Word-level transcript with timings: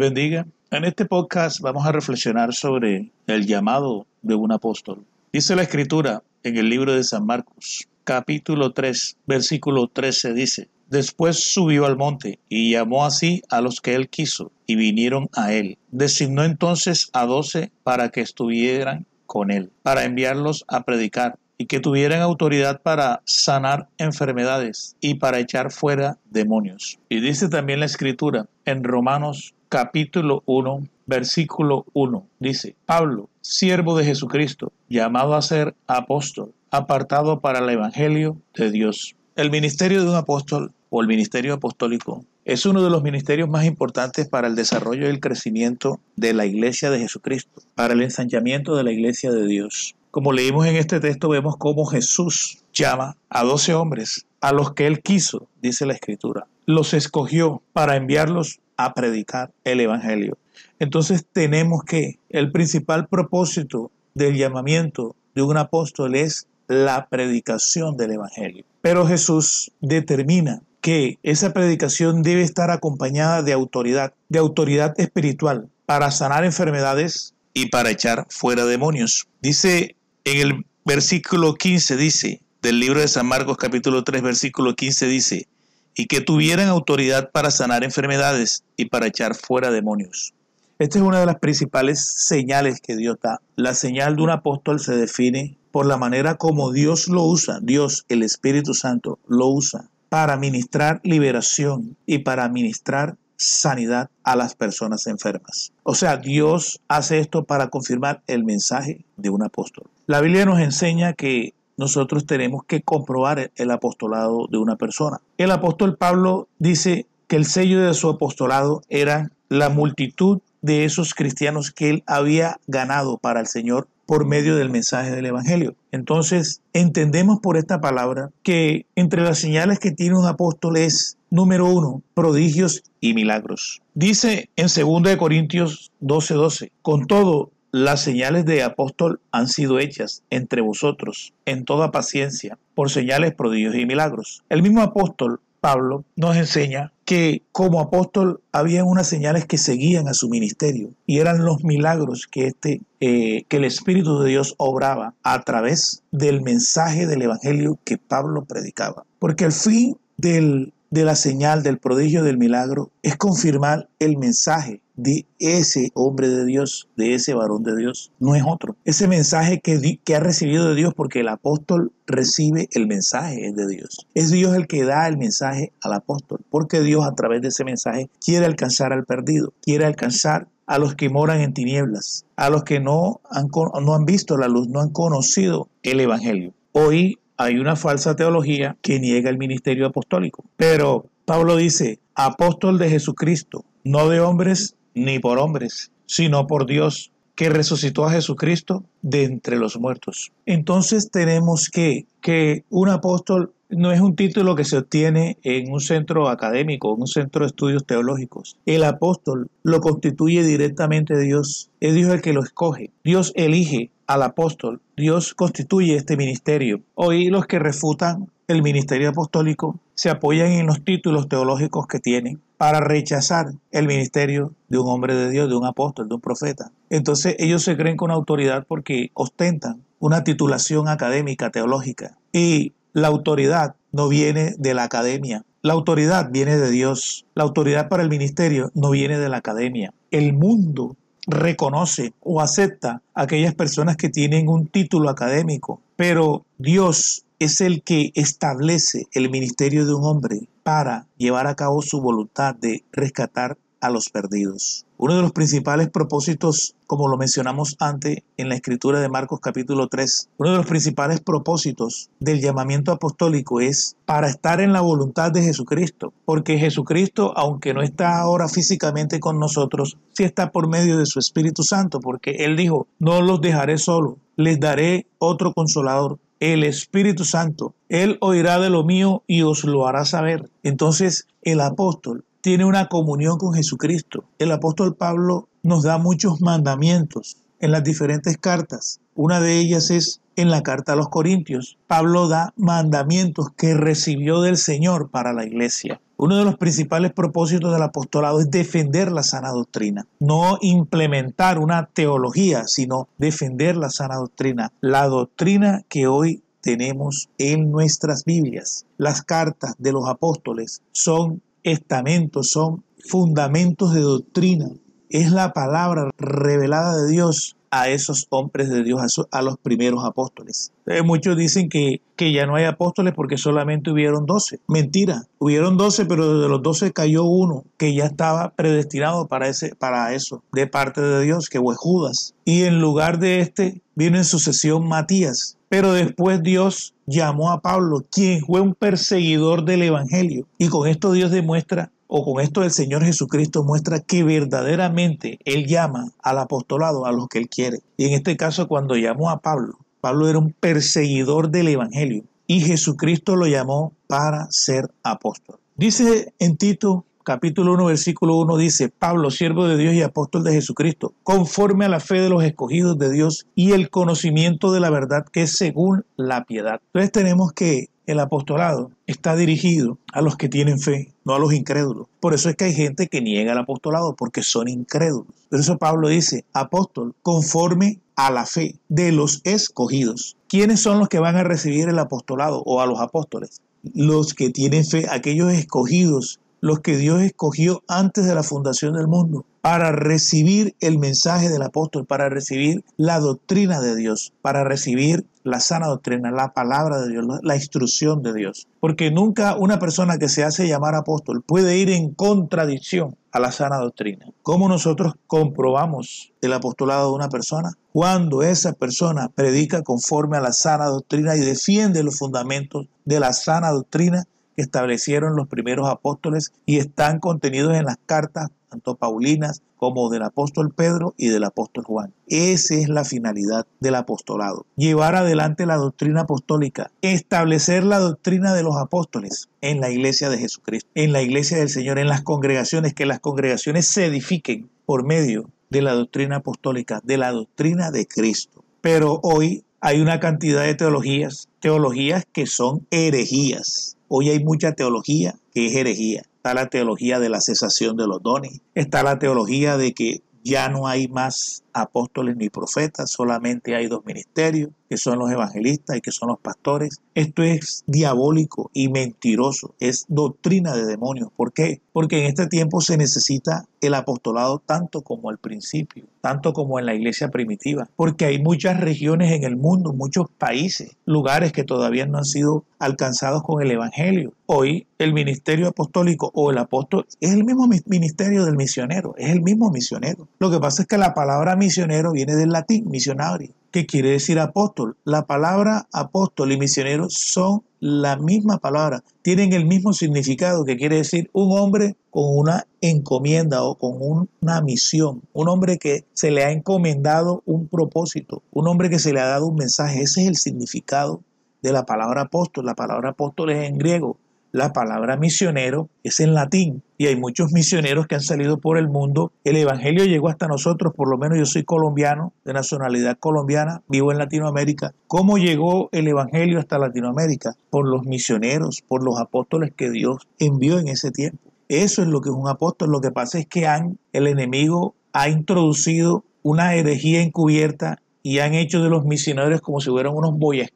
Bendiga. 0.00 0.46
En 0.70 0.86
este 0.86 1.04
podcast 1.04 1.60
vamos 1.60 1.84
a 1.84 1.92
reflexionar 1.92 2.54
sobre 2.54 3.12
el 3.26 3.46
llamado 3.46 4.06
de 4.22 4.34
un 4.34 4.50
apóstol. 4.50 5.04
Dice 5.30 5.54
la 5.54 5.62
escritura 5.62 6.22
en 6.42 6.56
el 6.56 6.70
libro 6.70 6.94
de 6.94 7.04
San 7.04 7.26
Marcos, 7.26 7.86
capítulo 8.04 8.72
3, 8.72 9.18
versículo 9.26 9.88
13, 9.88 10.32
dice, 10.32 10.70
Después 10.88 11.52
subió 11.52 11.84
al 11.84 11.98
monte 11.98 12.38
y 12.48 12.70
llamó 12.70 13.04
así 13.04 13.42
a 13.50 13.60
los 13.60 13.82
que 13.82 13.94
él 13.94 14.08
quiso 14.08 14.52
y 14.66 14.76
vinieron 14.76 15.28
a 15.34 15.52
él. 15.52 15.76
Designó 15.90 16.44
entonces 16.44 17.10
a 17.12 17.26
doce 17.26 17.70
para 17.82 18.08
que 18.08 18.22
estuvieran 18.22 19.04
con 19.26 19.50
él, 19.50 19.70
para 19.82 20.06
enviarlos 20.06 20.64
a 20.66 20.82
predicar 20.84 21.38
y 21.58 21.66
que 21.66 21.78
tuvieran 21.78 22.22
autoridad 22.22 22.80
para 22.80 23.20
sanar 23.26 23.90
enfermedades 23.98 24.96
y 25.02 25.16
para 25.16 25.40
echar 25.40 25.70
fuera 25.70 26.16
demonios. 26.30 26.98
Y 27.10 27.20
dice 27.20 27.50
también 27.50 27.80
la 27.80 27.86
escritura 27.86 28.46
en 28.64 28.82
Romanos 28.82 29.52
capítulo 29.70 30.42
1, 30.46 30.88
versículo 31.06 31.86
1, 31.92 32.26
dice, 32.40 32.74
Pablo, 32.86 33.30
siervo 33.40 33.96
de 33.96 34.04
Jesucristo, 34.04 34.72
llamado 34.88 35.34
a 35.34 35.42
ser 35.42 35.76
apóstol, 35.86 36.52
apartado 36.72 37.40
para 37.40 37.60
el 37.60 37.68
Evangelio 37.68 38.36
de 38.54 38.72
Dios. 38.72 39.14
El 39.36 39.52
ministerio 39.52 40.02
de 40.02 40.10
un 40.10 40.16
apóstol 40.16 40.72
o 40.90 41.00
el 41.00 41.06
ministerio 41.06 41.54
apostólico 41.54 42.24
es 42.44 42.66
uno 42.66 42.82
de 42.82 42.90
los 42.90 43.04
ministerios 43.04 43.48
más 43.48 43.64
importantes 43.64 44.28
para 44.28 44.48
el 44.48 44.56
desarrollo 44.56 45.06
y 45.06 45.10
el 45.10 45.20
crecimiento 45.20 46.00
de 46.16 46.34
la 46.34 46.46
iglesia 46.46 46.90
de 46.90 46.98
Jesucristo, 46.98 47.62
para 47.76 47.94
el 47.94 48.02
ensanchamiento 48.02 48.74
de 48.74 48.82
la 48.82 48.90
iglesia 48.90 49.30
de 49.30 49.46
Dios. 49.46 49.94
Como 50.10 50.32
leímos 50.32 50.66
en 50.66 50.74
este 50.74 50.98
texto, 50.98 51.28
vemos 51.28 51.56
cómo 51.56 51.86
Jesús 51.86 52.64
llama 52.72 53.16
a 53.28 53.44
doce 53.44 53.72
hombres, 53.74 54.26
a 54.40 54.52
los 54.52 54.74
que 54.74 54.88
él 54.88 55.00
quiso, 55.00 55.46
dice 55.62 55.86
la 55.86 55.92
escritura. 55.92 56.48
Los 56.66 56.92
escogió 56.92 57.62
para 57.72 57.94
enviarlos 57.94 58.58
a 58.84 58.94
predicar 58.94 59.50
el 59.64 59.80
Evangelio. 59.80 60.38
Entonces 60.78 61.24
tenemos 61.30 61.84
que 61.84 62.18
el 62.30 62.50
principal 62.50 63.06
propósito 63.06 63.90
del 64.14 64.36
llamamiento 64.36 65.14
de 65.34 65.42
un 65.42 65.56
apóstol 65.56 66.14
es 66.14 66.46
la 66.66 67.08
predicación 67.08 67.96
del 67.96 68.12
Evangelio. 68.12 68.64
Pero 68.80 69.06
Jesús 69.06 69.72
determina 69.80 70.62
que 70.80 71.18
esa 71.22 71.52
predicación 71.52 72.22
debe 72.22 72.42
estar 72.42 72.70
acompañada 72.70 73.42
de 73.42 73.52
autoridad, 73.52 74.14
de 74.30 74.38
autoridad 74.38 74.98
espiritual, 74.98 75.68
para 75.84 76.10
sanar 76.10 76.44
enfermedades 76.44 77.34
y 77.52 77.66
para 77.66 77.90
echar 77.90 78.26
fuera 78.30 78.64
demonios. 78.64 79.26
Dice 79.42 79.96
en 80.24 80.40
el 80.40 80.66
versículo 80.86 81.54
15, 81.54 81.96
dice, 81.96 82.40
del 82.62 82.80
libro 82.80 83.00
de 83.00 83.08
San 83.08 83.26
Marcos 83.26 83.56
capítulo 83.58 84.04
3, 84.04 84.22
versículo 84.22 84.74
15 84.74 85.06
dice, 85.06 85.48
y 85.94 86.06
que 86.06 86.20
tuvieran 86.20 86.68
autoridad 86.68 87.30
para 87.30 87.50
sanar 87.50 87.84
enfermedades 87.84 88.64
y 88.76 88.86
para 88.86 89.06
echar 89.06 89.34
fuera 89.34 89.70
demonios. 89.70 90.34
Esta 90.78 90.98
es 90.98 91.04
una 91.04 91.20
de 91.20 91.26
las 91.26 91.38
principales 91.38 92.06
señales 92.16 92.80
que 92.80 92.96
Dios 92.96 93.18
da. 93.22 93.40
La 93.56 93.74
señal 93.74 94.16
de 94.16 94.22
un 94.22 94.30
apóstol 94.30 94.80
se 94.80 94.96
define 94.96 95.58
por 95.72 95.86
la 95.86 95.98
manera 95.98 96.36
como 96.36 96.72
Dios 96.72 97.08
lo 97.08 97.24
usa, 97.24 97.58
Dios, 97.60 98.04
el 98.08 98.22
Espíritu 98.22 98.72
Santo, 98.74 99.18
lo 99.26 99.48
usa 99.48 99.90
para 100.08 100.36
ministrar 100.36 101.00
liberación 101.04 101.96
y 102.06 102.20
para 102.20 102.48
ministrar 102.48 103.16
sanidad 103.36 104.10
a 104.22 104.36
las 104.36 104.54
personas 104.54 105.06
enfermas. 105.06 105.72
O 105.82 105.94
sea, 105.94 106.16
Dios 106.16 106.80
hace 106.88 107.18
esto 107.18 107.44
para 107.44 107.68
confirmar 107.68 108.22
el 108.26 108.44
mensaje 108.44 109.04
de 109.16 109.30
un 109.30 109.42
apóstol. 109.42 109.84
La 110.06 110.20
Biblia 110.20 110.44
nos 110.44 110.60
enseña 110.60 111.12
que 111.14 111.54
nosotros 111.80 112.26
tenemos 112.26 112.62
que 112.64 112.82
comprobar 112.82 113.50
el 113.56 113.70
apostolado 113.70 114.46
de 114.50 114.58
una 114.58 114.76
persona. 114.76 115.22
El 115.38 115.50
apóstol 115.50 115.96
Pablo 115.96 116.46
dice 116.58 117.06
que 117.26 117.36
el 117.36 117.46
sello 117.46 117.80
de 117.80 117.94
su 117.94 118.10
apostolado 118.10 118.82
era 118.90 119.30
la 119.48 119.70
multitud 119.70 120.40
de 120.60 120.84
esos 120.84 121.14
cristianos 121.14 121.70
que 121.70 121.88
él 121.88 122.02
había 122.06 122.60
ganado 122.66 123.16
para 123.16 123.40
el 123.40 123.46
Señor 123.46 123.88
por 124.04 124.26
medio 124.26 124.56
del 124.56 124.68
mensaje 124.68 125.10
del 125.10 125.24
Evangelio. 125.24 125.74
Entonces, 125.90 126.60
entendemos 126.74 127.40
por 127.40 127.56
esta 127.56 127.80
palabra 127.80 128.30
que 128.42 128.84
entre 128.94 129.22
las 129.22 129.38
señales 129.38 129.78
que 129.78 129.90
tiene 129.90 130.18
un 130.18 130.26
apóstol 130.26 130.76
es, 130.76 131.16
número 131.30 131.64
uno, 131.64 132.02
prodigios 132.12 132.82
y 133.00 133.14
milagros. 133.14 133.80
Dice 133.94 134.50
en 134.56 134.66
2 134.66 135.16
Corintios 135.16 135.92
12:12, 136.02 136.34
12, 136.34 136.72
con 136.82 137.06
todo, 137.06 137.52
las 137.72 138.00
señales 138.02 138.44
de 138.44 138.62
apóstol 138.62 139.20
han 139.30 139.48
sido 139.48 139.78
hechas 139.78 140.22
entre 140.30 140.60
vosotros 140.60 141.32
en 141.44 141.64
toda 141.64 141.92
paciencia 141.92 142.58
por 142.74 142.90
señales, 142.90 143.34
prodigios 143.34 143.74
y 143.74 143.86
milagros. 143.86 144.42
El 144.48 144.62
mismo 144.62 144.82
apóstol 144.82 145.40
Pablo 145.60 146.04
nos 146.16 146.36
enseña 146.36 146.92
que 147.04 147.42
como 147.52 147.80
apóstol 147.80 148.40
había 148.52 148.84
unas 148.84 149.06
señales 149.06 149.44
que 149.44 149.58
seguían 149.58 150.08
a 150.08 150.14
su 150.14 150.28
ministerio 150.28 150.90
y 151.06 151.18
eran 151.18 151.44
los 151.44 151.62
milagros 151.64 152.26
que, 152.30 152.46
este, 152.46 152.80
eh, 153.00 153.44
que 153.48 153.58
el 153.58 153.64
Espíritu 153.64 154.20
de 154.20 154.30
Dios 154.30 154.54
obraba 154.58 155.14
a 155.22 155.42
través 155.42 156.02
del 156.10 156.40
mensaje 156.40 157.06
del 157.06 157.22
Evangelio 157.22 157.78
que 157.84 157.98
Pablo 157.98 158.44
predicaba. 158.44 159.04
Porque 159.18 159.44
el 159.44 159.52
fin 159.52 159.98
del, 160.16 160.72
de 160.90 161.04
la 161.04 161.14
señal, 161.14 161.62
del 161.62 161.78
prodigio, 161.78 162.22
del 162.24 162.38
milagro, 162.38 162.90
es 163.02 163.16
confirmar 163.16 163.88
el 163.98 164.16
mensaje 164.16 164.80
de 165.02 165.26
ese 165.38 165.90
hombre 165.94 166.28
de 166.28 166.44
Dios, 166.44 166.88
de 166.96 167.14
ese 167.14 167.34
varón 167.34 167.62
de 167.62 167.76
Dios, 167.76 168.12
no 168.18 168.34
es 168.34 168.42
otro. 168.46 168.76
Ese 168.84 169.08
mensaje 169.08 169.60
que, 169.60 170.00
que 170.04 170.14
ha 170.14 170.20
recibido 170.20 170.68
de 170.68 170.74
Dios, 170.74 170.94
porque 170.94 171.20
el 171.20 171.28
apóstol 171.28 171.92
recibe 172.06 172.68
el 172.72 172.86
mensaje 172.86 173.52
de 173.54 173.66
Dios. 173.66 174.06
Es 174.14 174.30
Dios 174.30 174.54
el 174.54 174.66
que 174.66 174.84
da 174.84 175.06
el 175.08 175.16
mensaje 175.16 175.72
al 175.82 175.94
apóstol, 175.94 176.40
porque 176.50 176.80
Dios 176.80 177.04
a 177.06 177.14
través 177.14 177.42
de 177.42 177.48
ese 177.48 177.64
mensaje 177.64 178.10
quiere 178.24 178.46
alcanzar 178.46 178.92
al 178.92 179.04
perdido, 179.04 179.52
quiere 179.62 179.86
alcanzar 179.86 180.48
a 180.66 180.78
los 180.78 180.94
que 180.94 181.08
moran 181.08 181.40
en 181.40 181.52
tinieblas, 181.52 182.26
a 182.36 182.48
los 182.48 182.62
que 182.62 182.78
no 182.78 183.20
han, 183.28 183.48
no 183.82 183.94
han 183.94 184.04
visto 184.04 184.36
la 184.36 184.46
luz, 184.46 184.68
no 184.68 184.80
han 184.80 184.90
conocido 184.90 185.68
el 185.82 185.98
Evangelio. 185.98 186.54
Hoy 186.72 187.18
hay 187.36 187.56
una 187.56 187.74
falsa 187.74 188.14
teología 188.14 188.76
que 188.80 189.00
niega 189.00 189.30
el 189.30 189.38
ministerio 189.38 189.86
apostólico, 189.86 190.44
pero 190.56 191.06
Pablo 191.24 191.56
dice, 191.56 191.98
apóstol 192.14 192.78
de 192.78 192.90
Jesucristo, 192.90 193.64
no 193.82 194.08
de 194.08 194.20
hombres 194.20 194.76
ni 194.94 195.18
por 195.18 195.38
hombres, 195.38 195.90
sino 196.06 196.46
por 196.46 196.66
Dios, 196.66 197.12
que 197.34 197.48
resucitó 197.48 198.04
a 198.04 198.12
Jesucristo 198.12 198.84
de 199.02 199.24
entre 199.24 199.56
los 199.56 199.78
muertos. 199.78 200.32
Entonces 200.44 201.10
tenemos 201.10 201.70
que 201.70 202.06
que 202.20 202.64
un 202.70 202.88
apóstol 202.88 203.52
no 203.70 203.92
es 203.92 204.00
un 204.00 204.16
título 204.16 204.56
que 204.56 204.64
se 204.64 204.78
obtiene 204.78 205.38
en 205.42 205.72
un 205.72 205.80
centro 205.80 206.28
académico, 206.28 206.94
en 206.94 207.02
un 207.02 207.06
centro 207.06 207.44
de 207.44 207.48
estudios 207.48 207.86
teológicos. 207.86 208.56
El 208.66 208.82
apóstol 208.84 209.48
lo 209.62 209.80
constituye 209.80 210.42
directamente 210.42 211.18
Dios. 211.18 211.70
Es 211.80 211.94
Dios 211.94 212.12
el 212.12 212.20
que 212.20 212.32
lo 212.32 212.42
escoge. 212.42 212.90
Dios 213.04 213.32
elige 213.36 213.90
al 214.06 214.22
apóstol. 214.22 214.80
Dios 214.96 215.34
constituye 215.34 215.94
este 215.94 216.16
ministerio. 216.16 216.82
Hoy 216.94 217.28
los 217.28 217.46
que 217.46 217.60
refutan 217.60 218.30
el 218.50 218.62
ministerio 218.62 219.10
apostólico 219.10 219.78
se 219.94 220.10
apoyan 220.10 220.50
en 220.50 220.66
los 220.66 220.82
títulos 220.84 221.28
teológicos 221.28 221.86
que 221.86 222.00
tienen 222.00 222.40
para 222.56 222.80
rechazar 222.80 223.52
el 223.70 223.86
ministerio 223.86 224.52
de 224.68 224.78
un 224.78 224.88
hombre 224.88 225.14
de 225.14 225.30
Dios, 225.30 225.48
de 225.48 225.54
un 225.54 225.64
apóstol, 225.64 226.08
de 226.08 226.16
un 226.16 226.20
profeta. 226.20 226.72
Entonces 226.90 227.36
ellos 227.38 227.62
se 227.62 227.76
creen 227.76 227.96
con 227.96 228.10
autoridad 228.10 228.66
porque 228.66 229.10
ostentan 229.14 229.84
una 230.00 230.24
titulación 230.24 230.88
académica, 230.88 231.50
teológica. 231.50 232.18
Y 232.32 232.72
la 232.92 233.06
autoridad 233.06 233.76
no 233.92 234.08
viene 234.08 234.56
de 234.58 234.74
la 234.74 234.82
academia. 234.82 235.44
La 235.62 235.74
autoridad 235.74 236.30
viene 236.32 236.56
de 236.56 236.70
Dios. 236.72 237.26
La 237.34 237.44
autoridad 237.44 237.88
para 237.88 238.02
el 238.02 238.08
ministerio 238.08 238.72
no 238.74 238.90
viene 238.90 239.16
de 239.18 239.28
la 239.28 239.36
academia. 239.36 239.94
El 240.10 240.32
mundo 240.32 240.96
reconoce 241.28 242.14
o 242.20 242.40
acepta 242.40 243.02
aquellas 243.14 243.54
personas 243.54 243.96
que 243.96 244.08
tienen 244.08 244.48
un 244.48 244.66
título 244.66 245.08
académico, 245.08 245.80
pero 245.94 246.44
Dios 246.58 247.24
es 247.40 247.62
el 247.62 247.82
que 247.82 248.12
establece 248.14 249.06
el 249.12 249.30
ministerio 249.30 249.86
de 249.86 249.94
un 249.94 250.04
hombre 250.04 250.48
para 250.62 251.06
llevar 251.16 251.46
a 251.46 251.54
cabo 251.54 251.80
su 251.80 252.00
voluntad 252.02 252.54
de 252.54 252.84
rescatar 252.92 253.56
a 253.80 253.88
los 253.88 254.10
perdidos. 254.10 254.84
Uno 254.98 255.16
de 255.16 255.22
los 255.22 255.32
principales 255.32 255.88
propósitos, 255.88 256.74
como 256.86 257.08
lo 257.08 257.16
mencionamos 257.16 257.76
antes 257.80 258.18
en 258.36 258.50
la 258.50 258.56
escritura 258.56 259.00
de 259.00 259.08
Marcos 259.08 259.40
capítulo 259.40 259.88
3, 259.88 260.28
uno 260.36 260.50
de 260.50 260.56
los 260.58 260.66
principales 260.66 261.22
propósitos 261.22 262.10
del 262.20 262.42
llamamiento 262.42 262.92
apostólico 262.92 263.62
es 263.62 263.96
para 264.04 264.28
estar 264.28 264.60
en 264.60 264.74
la 264.74 264.82
voluntad 264.82 265.32
de 265.32 265.42
Jesucristo, 265.42 266.12
porque 266.26 266.58
Jesucristo, 266.58 267.32
aunque 267.34 267.72
no 267.72 267.80
está 267.80 268.20
ahora 268.20 268.48
físicamente 268.48 269.18
con 269.18 269.38
nosotros, 269.38 269.96
sí 270.12 270.24
está 270.24 270.50
por 270.52 270.68
medio 270.68 270.98
de 270.98 271.06
su 271.06 271.18
Espíritu 271.18 271.62
Santo, 271.62 272.00
porque 272.00 272.44
Él 272.44 272.54
dijo, 272.54 272.86
no 272.98 273.22
los 273.22 273.40
dejaré 273.40 273.78
solo, 273.78 274.18
les 274.36 274.60
daré 274.60 275.06
otro 275.18 275.54
consolador, 275.54 276.18
el 276.40 276.64
Espíritu 276.64 277.24
Santo. 277.24 277.74
Él 277.88 278.16
oirá 278.20 278.58
de 278.58 278.70
lo 278.70 278.82
mío 278.82 279.22
y 279.26 279.42
os 279.42 279.64
lo 279.64 279.86
hará 279.86 280.04
saber. 280.04 280.50
Entonces 280.62 281.26
el 281.42 281.60
apóstol 281.60 282.24
tiene 282.40 282.64
una 282.64 282.88
comunión 282.88 283.38
con 283.38 283.54
Jesucristo. 283.54 284.24
El 284.38 284.50
apóstol 284.50 284.96
Pablo 284.96 285.48
nos 285.62 285.82
da 285.82 285.98
muchos 285.98 286.40
mandamientos 286.40 287.36
en 287.60 287.70
las 287.70 287.84
diferentes 287.84 288.38
cartas. 288.38 289.00
Una 289.14 289.40
de 289.40 289.58
ellas 289.58 289.90
es 289.90 290.19
en 290.40 290.50
la 290.50 290.62
carta 290.62 290.92
a 290.92 290.96
los 290.96 291.08
Corintios, 291.08 291.78
Pablo 291.86 292.28
da 292.28 292.52
mandamientos 292.56 293.48
que 293.56 293.74
recibió 293.74 294.40
del 294.40 294.56
Señor 294.56 295.10
para 295.10 295.32
la 295.32 295.44
iglesia. 295.44 296.00
Uno 296.16 296.36
de 296.36 296.44
los 296.44 296.58
principales 296.58 297.12
propósitos 297.12 297.72
del 297.72 297.82
apostolado 297.82 298.40
es 298.40 298.50
defender 298.50 299.10
la 299.10 299.22
sana 299.22 299.50
doctrina, 299.50 300.06
no 300.18 300.58
implementar 300.60 301.58
una 301.58 301.86
teología, 301.86 302.64
sino 302.66 303.08
defender 303.16 303.76
la 303.76 303.88
sana 303.88 304.16
doctrina, 304.16 304.72
la 304.80 305.06
doctrina 305.08 305.82
que 305.88 306.06
hoy 306.06 306.42
tenemos 306.60 307.30
en 307.38 307.70
nuestras 307.70 308.24
Biblias. 308.24 308.84
Las 308.98 309.22
cartas 309.22 309.74
de 309.78 309.92
los 309.92 310.08
apóstoles 310.08 310.82
son 310.92 311.42
estamentos, 311.62 312.50
son 312.50 312.84
fundamentos 313.08 313.94
de 313.94 314.00
doctrina. 314.00 314.70
Es 315.08 315.32
la 315.32 315.52
palabra 315.52 316.10
revelada 316.18 316.96
de 316.96 317.10
Dios 317.10 317.56
a 317.70 317.88
esos 317.88 318.26
hombres 318.30 318.68
de 318.68 318.82
Dios, 318.82 319.00
a, 319.30 319.42
los 319.42 319.56
primeros 319.58 320.04
apóstoles. 320.04 320.72
Eh, 320.86 321.02
muchos 321.02 321.36
dicen 321.36 321.68
que, 321.68 322.00
que 322.16 322.32
ya 322.32 322.46
no 322.46 322.56
hay 322.56 322.64
apóstoles 322.64 323.14
porque 323.14 323.38
solamente 323.38 323.90
hubieron 323.90 324.26
doce. 324.26 324.58
Mentira, 324.66 325.22
hubieron 325.38 325.76
doce, 325.76 326.04
pero 326.04 326.40
de 326.40 326.48
los 326.48 326.62
doce 326.62 326.92
cayó 326.92 327.24
uno 327.24 327.64
que 327.76 327.94
ya 327.94 328.06
estaba 328.06 328.50
predestinado 328.50 329.28
para, 329.28 329.48
ese, 329.48 329.74
para 329.76 330.12
eso, 330.14 330.42
de 330.52 330.66
parte 330.66 331.00
de 331.00 331.22
Dios, 331.22 331.48
que 331.48 331.60
fue 331.60 331.74
Judas. 331.76 332.34
Y 332.44 332.64
en 332.64 332.80
lugar 332.80 333.18
de 333.18 333.40
este 333.40 333.80
vino 333.94 334.16
en 334.16 334.24
sucesión 334.24 334.88
Matías. 334.88 335.56
Pero 335.68 335.92
después 335.92 336.42
Dios 336.42 336.94
llamó 337.06 337.52
a 337.52 337.60
Pablo, 337.60 338.04
quien 338.10 338.40
fue 338.40 338.60
un 338.60 338.74
perseguidor 338.74 339.64
del 339.64 339.82
Evangelio. 339.82 340.46
Y 340.58 340.68
con 340.68 340.88
esto 340.88 341.12
Dios 341.12 341.30
demuestra 341.30 341.92
o 342.12 342.24
con 342.24 342.42
esto 342.42 342.64
el 342.64 342.72
Señor 342.72 343.04
Jesucristo 343.04 343.62
muestra 343.62 344.00
que 344.00 344.24
verdaderamente 344.24 345.38
Él 345.44 345.66
llama 345.66 346.10
al 346.20 346.38
apostolado 346.38 347.06
a 347.06 347.12
los 347.12 347.28
que 347.28 347.38
Él 347.38 347.48
quiere. 347.48 347.78
Y 347.96 348.06
en 348.06 348.14
este 348.14 348.36
caso, 348.36 348.66
cuando 348.66 348.96
llamó 348.96 349.30
a 349.30 349.38
Pablo, 349.38 349.78
Pablo 350.00 350.28
era 350.28 350.40
un 350.40 350.52
perseguidor 350.52 351.50
del 351.50 351.68
Evangelio 351.68 352.24
y 352.48 352.62
Jesucristo 352.62 353.36
lo 353.36 353.46
llamó 353.46 353.92
para 354.08 354.48
ser 354.50 354.90
apóstol. 355.04 355.60
Dice 355.76 356.34
en 356.40 356.56
Tito 356.56 357.04
capítulo 357.22 357.74
1, 357.74 357.84
versículo 357.86 358.36
1 358.38 358.56
dice, 358.56 358.88
Pablo, 358.88 359.30
siervo 359.30 359.68
de 359.68 359.76
Dios 359.76 359.94
y 359.94 360.02
apóstol 360.02 360.42
de 360.42 360.52
Jesucristo, 360.52 361.14
conforme 361.22 361.84
a 361.84 361.88
la 361.88 362.00
fe 362.00 362.20
de 362.20 362.28
los 362.28 362.42
escogidos 362.42 362.98
de 362.98 363.12
Dios 363.12 363.46
y 363.54 363.70
el 363.70 363.88
conocimiento 363.88 364.72
de 364.72 364.80
la 364.80 364.90
verdad 364.90 365.24
que 365.30 365.42
es 365.42 365.52
según 365.52 366.04
la 366.16 366.42
piedad. 366.42 366.80
Entonces 366.86 367.12
tenemos 367.12 367.52
que 367.52 367.89
el 368.06 368.20
apostolado 368.20 368.90
está 369.06 369.36
dirigido 369.36 369.98
a 370.12 370.20
los 370.20 370.36
que 370.36 370.48
tienen 370.48 370.80
fe, 370.80 371.12
no 371.24 371.34
a 371.34 371.38
los 371.38 371.52
incrédulos. 371.52 372.08
Por 372.18 372.34
eso 372.34 372.48
es 372.48 372.56
que 372.56 372.64
hay 372.64 372.74
gente 372.74 373.08
que 373.08 373.20
niega 373.20 373.52
el 373.52 373.58
apostolado, 373.58 374.16
porque 374.16 374.42
son 374.42 374.68
incrédulos. 374.68 375.34
Por 375.48 375.60
eso 375.60 375.78
Pablo 375.78 376.08
dice, 376.08 376.44
apóstol, 376.52 377.14
conforme 377.22 378.00
a 378.16 378.30
la 378.30 378.46
fe 378.46 378.74
de 378.88 379.12
los 379.12 379.40
escogidos. 379.44 380.36
¿Quiénes 380.48 380.80
son 380.80 380.98
los 380.98 381.08
que 381.08 381.20
van 381.20 381.36
a 381.36 381.44
recibir 381.44 381.88
el 381.88 381.98
apostolado 381.98 382.62
o 382.66 382.80
a 382.80 382.86
los 382.86 383.00
apóstoles? 383.00 383.60
Los 383.94 384.34
que 384.34 384.50
tienen 384.50 384.84
fe, 384.84 385.06
aquellos 385.08 385.52
escogidos 385.52 386.39
los 386.60 386.80
que 386.80 386.96
Dios 386.96 387.22
escogió 387.22 387.82
antes 387.88 388.26
de 388.26 388.34
la 388.34 388.42
fundación 388.42 388.94
del 388.94 389.08
mundo 389.08 389.44
para 389.60 389.92
recibir 389.92 390.74
el 390.80 390.98
mensaje 390.98 391.48
del 391.48 391.62
apóstol, 391.62 392.06
para 392.06 392.28
recibir 392.28 392.84
la 392.96 393.20
doctrina 393.20 393.80
de 393.80 393.94
Dios, 393.94 394.32
para 394.40 394.64
recibir 394.64 395.26
la 395.42 395.60
sana 395.60 395.86
doctrina, 395.86 396.30
la 396.30 396.52
palabra 396.52 396.98
de 397.00 397.08
Dios, 397.08 397.24
la 397.42 397.56
instrucción 397.56 398.22
de 398.22 398.32
Dios. 398.32 398.68
Porque 398.80 399.10
nunca 399.10 399.56
una 399.56 399.78
persona 399.78 400.18
que 400.18 400.28
se 400.28 400.44
hace 400.44 400.68
llamar 400.68 400.94
apóstol 400.94 401.42
puede 401.46 401.78
ir 401.78 401.90
en 401.90 402.14
contradicción 402.14 403.16
a 403.32 403.40
la 403.40 403.52
sana 403.52 403.78
doctrina. 403.78 404.26
¿Cómo 404.42 404.68
nosotros 404.68 405.14
comprobamos 405.26 406.32
el 406.40 406.52
apostolado 406.52 407.08
de 407.08 407.14
una 407.14 407.28
persona? 407.28 407.72
Cuando 407.92 408.42
esa 408.42 408.72
persona 408.72 409.28
predica 409.28 409.82
conforme 409.82 410.36
a 410.36 410.40
la 410.40 410.52
sana 410.52 410.86
doctrina 410.86 411.36
y 411.36 411.40
defiende 411.40 412.02
los 412.02 412.18
fundamentos 412.18 412.86
de 413.04 413.20
la 413.20 413.32
sana 413.32 413.70
doctrina 413.70 414.24
establecieron 414.56 415.36
los 415.36 415.48
primeros 415.48 415.88
apóstoles 415.88 416.52
y 416.66 416.78
están 416.78 417.20
contenidos 417.20 417.74
en 417.74 417.84
las 417.84 417.98
cartas, 418.06 418.50
tanto 418.68 418.94
paulinas 418.94 419.62
como 419.76 420.10
del 420.10 420.22
apóstol 420.22 420.72
Pedro 420.72 421.14
y 421.16 421.28
del 421.28 421.44
apóstol 421.44 421.84
Juan. 421.84 422.12
Esa 422.28 422.74
es 422.74 422.88
la 422.88 423.04
finalidad 423.04 423.66
del 423.80 423.94
apostolado. 423.94 424.66
Llevar 424.76 425.16
adelante 425.16 425.66
la 425.66 425.76
doctrina 425.76 426.22
apostólica, 426.22 426.90
establecer 427.00 427.84
la 427.84 427.98
doctrina 427.98 428.52
de 428.52 428.62
los 428.62 428.76
apóstoles 428.76 429.48
en 429.62 429.80
la 429.80 429.90
iglesia 429.90 430.28
de 430.28 430.38
Jesucristo, 430.38 430.90
en 430.94 431.12
la 431.12 431.22
iglesia 431.22 431.58
del 431.58 431.70
Señor, 431.70 431.98
en 431.98 432.08
las 432.08 432.22
congregaciones, 432.22 432.94
que 432.94 433.06
las 433.06 433.20
congregaciones 433.20 433.86
se 433.86 434.04
edifiquen 434.04 434.68
por 434.84 435.04
medio 435.04 435.50
de 435.70 435.82
la 435.82 435.94
doctrina 435.94 436.36
apostólica, 436.36 437.00
de 437.02 437.16
la 437.16 437.32
doctrina 437.32 437.90
de 437.90 438.06
Cristo. 438.06 438.64
Pero 438.82 439.20
hoy 439.22 439.64
hay 439.80 440.00
una 440.00 440.20
cantidad 440.20 440.62
de 440.62 440.74
teologías, 440.74 441.48
teologías 441.60 442.24
que 442.32 442.46
son 442.46 442.86
herejías, 442.90 443.96
Hoy 444.12 444.28
hay 444.28 444.42
mucha 444.42 444.72
teología 444.72 445.36
que 445.54 445.68
es 445.68 445.76
herejía. 445.76 446.22
Está 446.22 446.52
la 446.52 446.66
teología 446.66 447.20
de 447.20 447.28
la 447.28 447.40
cesación 447.40 447.96
de 447.96 448.08
los 448.08 448.20
dones. 448.20 448.60
Está 448.74 449.04
la 449.04 449.20
teología 449.20 449.76
de 449.76 449.94
que 449.94 450.22
ya 450.42 450.68
no 450.68 450.88
hay 450.88 451.06
más 451.06 451.62
apóstoles 451.72 452.36
ni 452.36 452.48
profetas, 452.48 453.10
solamente 453.10 453.74
hay 453.74 453.86
dos 453.86 454.04
ministerios, 454.04 454.70
que 454.90 454.96
son 454.96 455.20
los 455.20 455.30
evangelistas 455.30 455.96
y 455.96 456.00
que 456.00 456.10
son 456.10 456.30
los 456.30 456.40
pastores. 456.40 457.00
Esto 457.14 457.44
es 457.44 457.84
diabólico 457.86 458.70
y 458.74 458.88
mentiroso, 458.88 459.76
es 459.78 460.04
doctrina 460.08 460.74
de 460.74 460.84
demonios. 460.84 461.30
¿Por 461.36 461.52
qué? 461.52 461.80
Porque 461.92 462.20
en 462.20 462.26
este 462.26 462.48
tiempo 462.48 462.80
se 462.80 462.96
necesita 462.96 463.66
el 463.80 463.94
apostolado 463.94 464.58
tanto 464.58 465.02
como 465.02 465.30
al 465.30 465.38
principio, 465.38 466.04
tanto 466.20 466.52
como 466.52 466.78
en 466.78 466.86
la 466.86 466.94
iglesia 466.94 467.28
primitiva, 467.28 467.88
porque 467.94 468.24
hay 468.26 468.42
muchas 468.42 468.80
regiones 468.80 469.32
en 469.32 469.44
el 469.44 469.56
mundo, 469.56 469.92
muchos 469.92 470.26
países, 470.36 470.96
lugares 471.06 471.52
que 471.52 471.64
todavía 471.64 472.06
no 472.06 472.18
han 472.18 472.24
sido 472.24 472.64
alcanzados 472.80 473.42
con 473.42 473.62
el 473.62 473.70
evangelio. 473.70 474.32
Hoy 474.46 474.86
el 474.98 475.12
ministerio 475.14 475.68
apostólico 475.68 476.30
o 476.34 476.50
el 476.50 476.58
apóstol 476.58 477.06
es 477.20 477.30
el 477.30 477.44
mismo 477.44 477.68
ministerio 477.86 478.44
del 478.44 478.56
misionero, 478.56 479.14
es 479.16 479.30
el 479.30 479.40
mismo 479.40 479.70
misionero. 479.70 480.26
Lo 480.40 480.50
que 480.50 480.58
pasa 480.58 480.82
es 480.82 480.88
que 480.88 480.98
la 480.98 481.14
palabra 481.14 481.56
misionero 481.60 482.12
viene 482.12 482.34
del 482.34 482.48
latín, 482.48 482.90
misionario, 482.90 483.52
que 483.70 483.86
quiere 483.86 484.10
decir 484.10 484.40
apóstol. 484.40 484.96
La 485.04 485.26
palabra 485.26 485.86
apóstol 485.92 486.50
y 486.50 486.58
misionero 486.58 487.06
son 487.08 487.62
la 487.78 488.16
misma 488.16 488.58
palabra, 488.58 489.04
tienen 489.22 489.52
el 489.52 489.64
mismo 489.66 489.92
significado, 489.92 490.64
que 490.64 490.76
quiere 490.76 490.96
decir 490.96 491.30
un 491.32 491.56
hombre 491.58 491.96
con 492.10 492.24
una 492.26 492.66
encomienda 492.80 493.62
o 493.62 493.76
con 493.76 494.26
una 494.42 494.60
misión, 494.60 495.22
un 495.32 495.48
hombre 495.48 495.78
que 495.78 496.04
se 496.12 496.30
le 496.30 496.44
ha 496.44 496.50
encomendado 496.50 497.42
un 497.46 497.68
propósito, 497.68 498.42
un 498.50 498.66
hombre 498.66 498.90
que 498.90 498.98
se 498.98 499.12
le 499.12 499.20
ha 499.20 499.26
dado 499.26 499.46
un 499.46 499.56
mensaje. 499.56 500.02
Ese 500.02 500.22
es 500.22 500.28
el 500.28 500.36
significado 500.36 501.22
de 501.62 501.72
la 501.72 501.84
palabra 501.84 502.22
apóstol. 502.22 502.66
La 502.66 502.74
palabra 502.74 503.10
apóstol 503.10 503.50
es 503.50 503.68
en 503.68 503.78
griego, 503.78 504.18
la 504.52 504.72
palabra 504.72 505.16
misionero 505.16 505.88
es 506.02 506.20
en 506.20 506.34
latín 506.34 506.82
y 507.00 507.06
hay 507.06 507.16
muchos 507.16 507.50
misioneros 507.50 508.06
que 508.06 508.16
han 508.16 508.20
salido 508.20 508.58
por 508.58 508.76
el 508.76 508.86
mundo. 508.86 509.32
El 509.42 509.56
Evangelio 509.56 510.04
llegó 510.04 510.28
hasta 510.28 510.48
nosotros, 510.48 510.92
por 510.94 511.08
lo 511.08 511.16
menos 511.16 511.38
yo 511.38 511.46
soy 511.46 511.64
colombiano, 511.64 512.34
de 512.44 512.52
nacionalidad 512.52 513.16
colombiana, 513.18 513.80
vivo 513.88 514.12
en 514.12 514.18
Latinoamérica. 514.18 514.92
¿Cómo 515.06 515.38
llegó 515.38 515.88
el 515.92 516.08
Evangelio 516.08 516.58
hasta 516.58 516.78
Latinoamérica? 516.78 517.54
Por 517.70 517.88
los 517.88 518.04
misioneros, 518.04 518.82
por 518.86 519.02
los 519.02 519.18
apóstoles 519.18 519.72
que 519.74 519.90
Dios 519.90 520.28
envió 520.38 520.78
en 520.78 520.88
ese 520.88 521.10
tiempo. 521.10 521.38
Eso 521.70 522.02
es 522.02 522.08
lo 522.08 522.20
que 522.20 522.28
es 522.28 522.34
un 522.34 522.50
apóstol. 522.50 522.90
Lo 522.90 523.00
que 523.00 523.10
pasa 523.10 523.38
es 523.38 523.46
que 523.46 523.66
han, 523.66 523.96
el 524.12 524.26
enemigo 524.26 524.94
ha 525.14 525.30
introducido 525.30 526.24
una 526.42 526.74
herejía 526.74 527.22
encubierta 527.22 528.02
y 528.22 528.38
han 528.40 528.54
hecho 528.54 528.82
de 528.82 528.90
los 528.90 529.04
misioneros 529.04 529.60
como 529.60 529.80
si 529.80 529.90
fueran 529.90 530.14
unos 530.14 530.38
boy. 530.38 530.66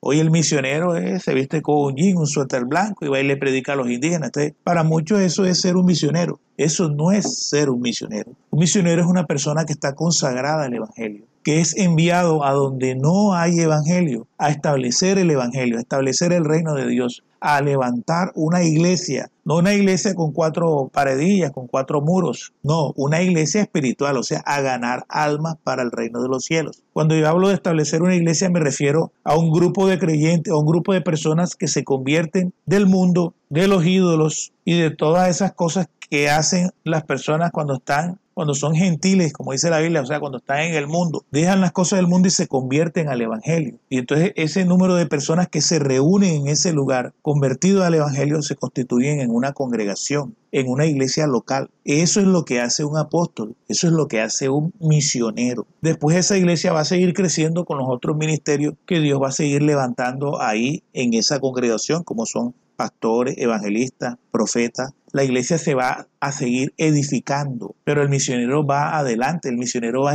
Hoy 0.00 0.20
el 0.20 0.30
misionero 0.30 0.94
se 1.20 1.34
viste 1.34 1.62
con 1.62 1.76
un 1.76 1.96
jean, 1.96 2.16
un 2.16 2.26
suéter 2.26 2.64
blanco 2.64 3.04
y 3.04 3.08
va 3.08 3.20
y 3.20 3.26
le 3.26 3.36
predica 3.36 3.74
a 3.74 3.76
los 3.76 3.90
indígenas. 3.90 4.30
para 4.62 4.84
muchos 4.84 5.20
eso 5.20 5.44
es 5.44 5.60
ser 5.60 5.76
un 5.76 5.86
misionero. 5.86 6.40
Eso 6.56 6.88
no 6.88 7.12
es 7.12 7.48
ser 7.48 7.68
un 7.68 7.80
misionero. 7.80 8.32
Un 8.50 8.60
misionero 8.60 9.02
es 9.02 9.08
una 9.08 9.26
persona 9.26 9.64
que 9.64 9.72
está 9.72 9.94
consagrada 9.94 10.64
al 10.64 10.74
Evangelio 10.74 11.24
que 11.44 11.60
es 11.60 11.76
enviado 11.76 12.42
a 12.44 12.52
donde 12.52 12.96
no 12.96 13.34
hay 13.34 13.60
evangelio, 13.60 14.26
a 14.38 14.48
establecer 14.48 15.18
el 15.18 15.30
evangelio, 15.30 15.76
a 15.76 15.80
establecer 15.80 16.32
el 16.32 16.44
reino 16.44 16.74
de 16.74 16.88
Dios, 16.88 17.22
a 17.38 17.60
levantar 17.60 18.32
una 18.34 18.64
iglesia, 18.64 19.30
no 19.44 19.58
una 19.58 19.74
iglesia 19.74 20.14
con 20.14 20.32
cuatro 20.32 20.90
paredillas, 20.90 21.52
con 21.52 21.66
cuatro 21.66 22.00
muros, 22.00 22.54
no, 22.62 22.94
una 22.96 23.20
iglesia 23.20 23.60
espiritual, 23.60 24.16
o 24.16 24.22
sea, 24.22 24.40
a 24.46 24.62
ganar 24.62 25.04
almas 25.10 25.56
para 25.62 25.82
el 25.82 25.90
reino 25.90 26.22
de 26.22 26.28
los 26.28 26.44
cielos. 26.44 26.82
Cuando 26.94 27.14
yo 27.14 27.28
hablo 27.28 27.48
de 27.48 27.54
establecer 27.54 28.02
una 28.02 28.16
iglesia 28.16 28.48
me 28.48 28.60
refiero 28.60 29.12
a 29.24 29.36
un 29.36 29.50
grupo 29.52 29.86
de 29.86 29.98
creyentes, 29.98 30.50
a 30.50 30.56
un 30.56 30.64
grupo 30.64 30.94
de 30.94 31.02
personas 31.02 31.54
que 31.54 31.68
se 31.68 31.84
convierten 31.84 32.54
del 32.64 32.86
mundo, 32.86 33.34
de 33.50 33.68
los 33.68 33.84
ídolos 33.84 34.54
y 34.64 34.80
de 34.80 34.90
todas 34.90 35.28
esas 35.28 35.52
cosas 35.52 35.88
que 36.08 36.30
hacen 36.30 36.70
las 36.84 37.04
personas 37.04 37.50
cuando 37.52 37.74
están 37.74 38.18
cuando 38.34 38.54
son 38.54 38.74
gentiles, 38.74 39.32
como 39.32 39.52
dice 39.52 39.70
la 39.70 39.78
Biblia, 39.78 40.02
o 40.02 40.06
sea, 40.06 40.20
cuando 40.20 40.38
están 40.38 40.60
en 40.60 40.74
el 40.74 40.88
mundo, 40.88 41.24
dejan 41.30 41.60
las 41.60 41.72
cosas 41.72 41.98
del 41.98 42.08
mundo 42.08 42.28
y 42.28 42.32
se 42.32 42.48
convierten 42.48 43.08
al 43.08 43.22
Evangelio. 43.22 43.78
Y 43.88 43.98
entonces 43.98 44.32
ese 44.36 44.64
número 44.64 44.96
de 44.96 45.06
personas 45.06 45.48
que 45.48 45.60
se 45.60 45.78
reúnen 45.78 46.42
en 46.42 46.48
ese 46.48 46.72
lugar, 46.72 47.12
convertidos 47.22 47.84
al 47.84 47.94
Evangelio, 47.94 48.42
se 48.42 48.56
constituyen 48.56 49.20
en 49.20 49.30
una 49.30 49.52
congregación, 49.52 50.34
en 50.50 50.68
una 50.68 50.86
iglesia 50.86 51.26
local. 51.26 51.70
Eso 51.84 52.20
es 52.20 52.26
lo 52.26 52.44
que 52.44 52.60
hace 52.60 52.84
un 52.84 52.98
apóstol, 52.98 53.54
eso 53.68 53.86
es 53.86 53.92
lo 53.92 54.08
que 54.08 54.20
hace 54.20 54.48
un 54.48 54.72
misionero. 54.80 55.66
Después 55.80 56.16
esa 56.16 56.36
iglesia 56.36 56.72
va 56.72 56.80
a 56.80 56.84
seguir 56.84 57.14
creciendo 57.14 57.64
con 57.64 57.78
los 57.78 57.86
otros 57.88 58.16
ministerios 58.16 58.74
que 58.86 59.00
Dios 59.00 59.20
va 59.22 59.28
a 59.28 59.32
seguir 59.32 59.62
levantando 59.62 60.40
ahí 60.40 60.82
en 60.92 61.14
esa 61.14 61.38
congregación, 61.38 62.02
como 62.02 62.26
son 62.26 62.54
pastores, 62.74 63.36
evangelistas, 63.38 64.16
profetas. 64.30 64.92
La 65.12 65.24
iglesia 65.24 65.58
se 65.58 65.74
va 65.74 66.08
a 66.20 66.32
seguir 66.32 66.74
edificando, 66.76 67.74
pero 67.84 68.02
el 68.02 68.08
misionero 68.08 68.66
va 68.66 68.98
adelante, 68.98 69.48
el 69.48 69.56
misionero 69.56 70.02
va, 70.02 70.14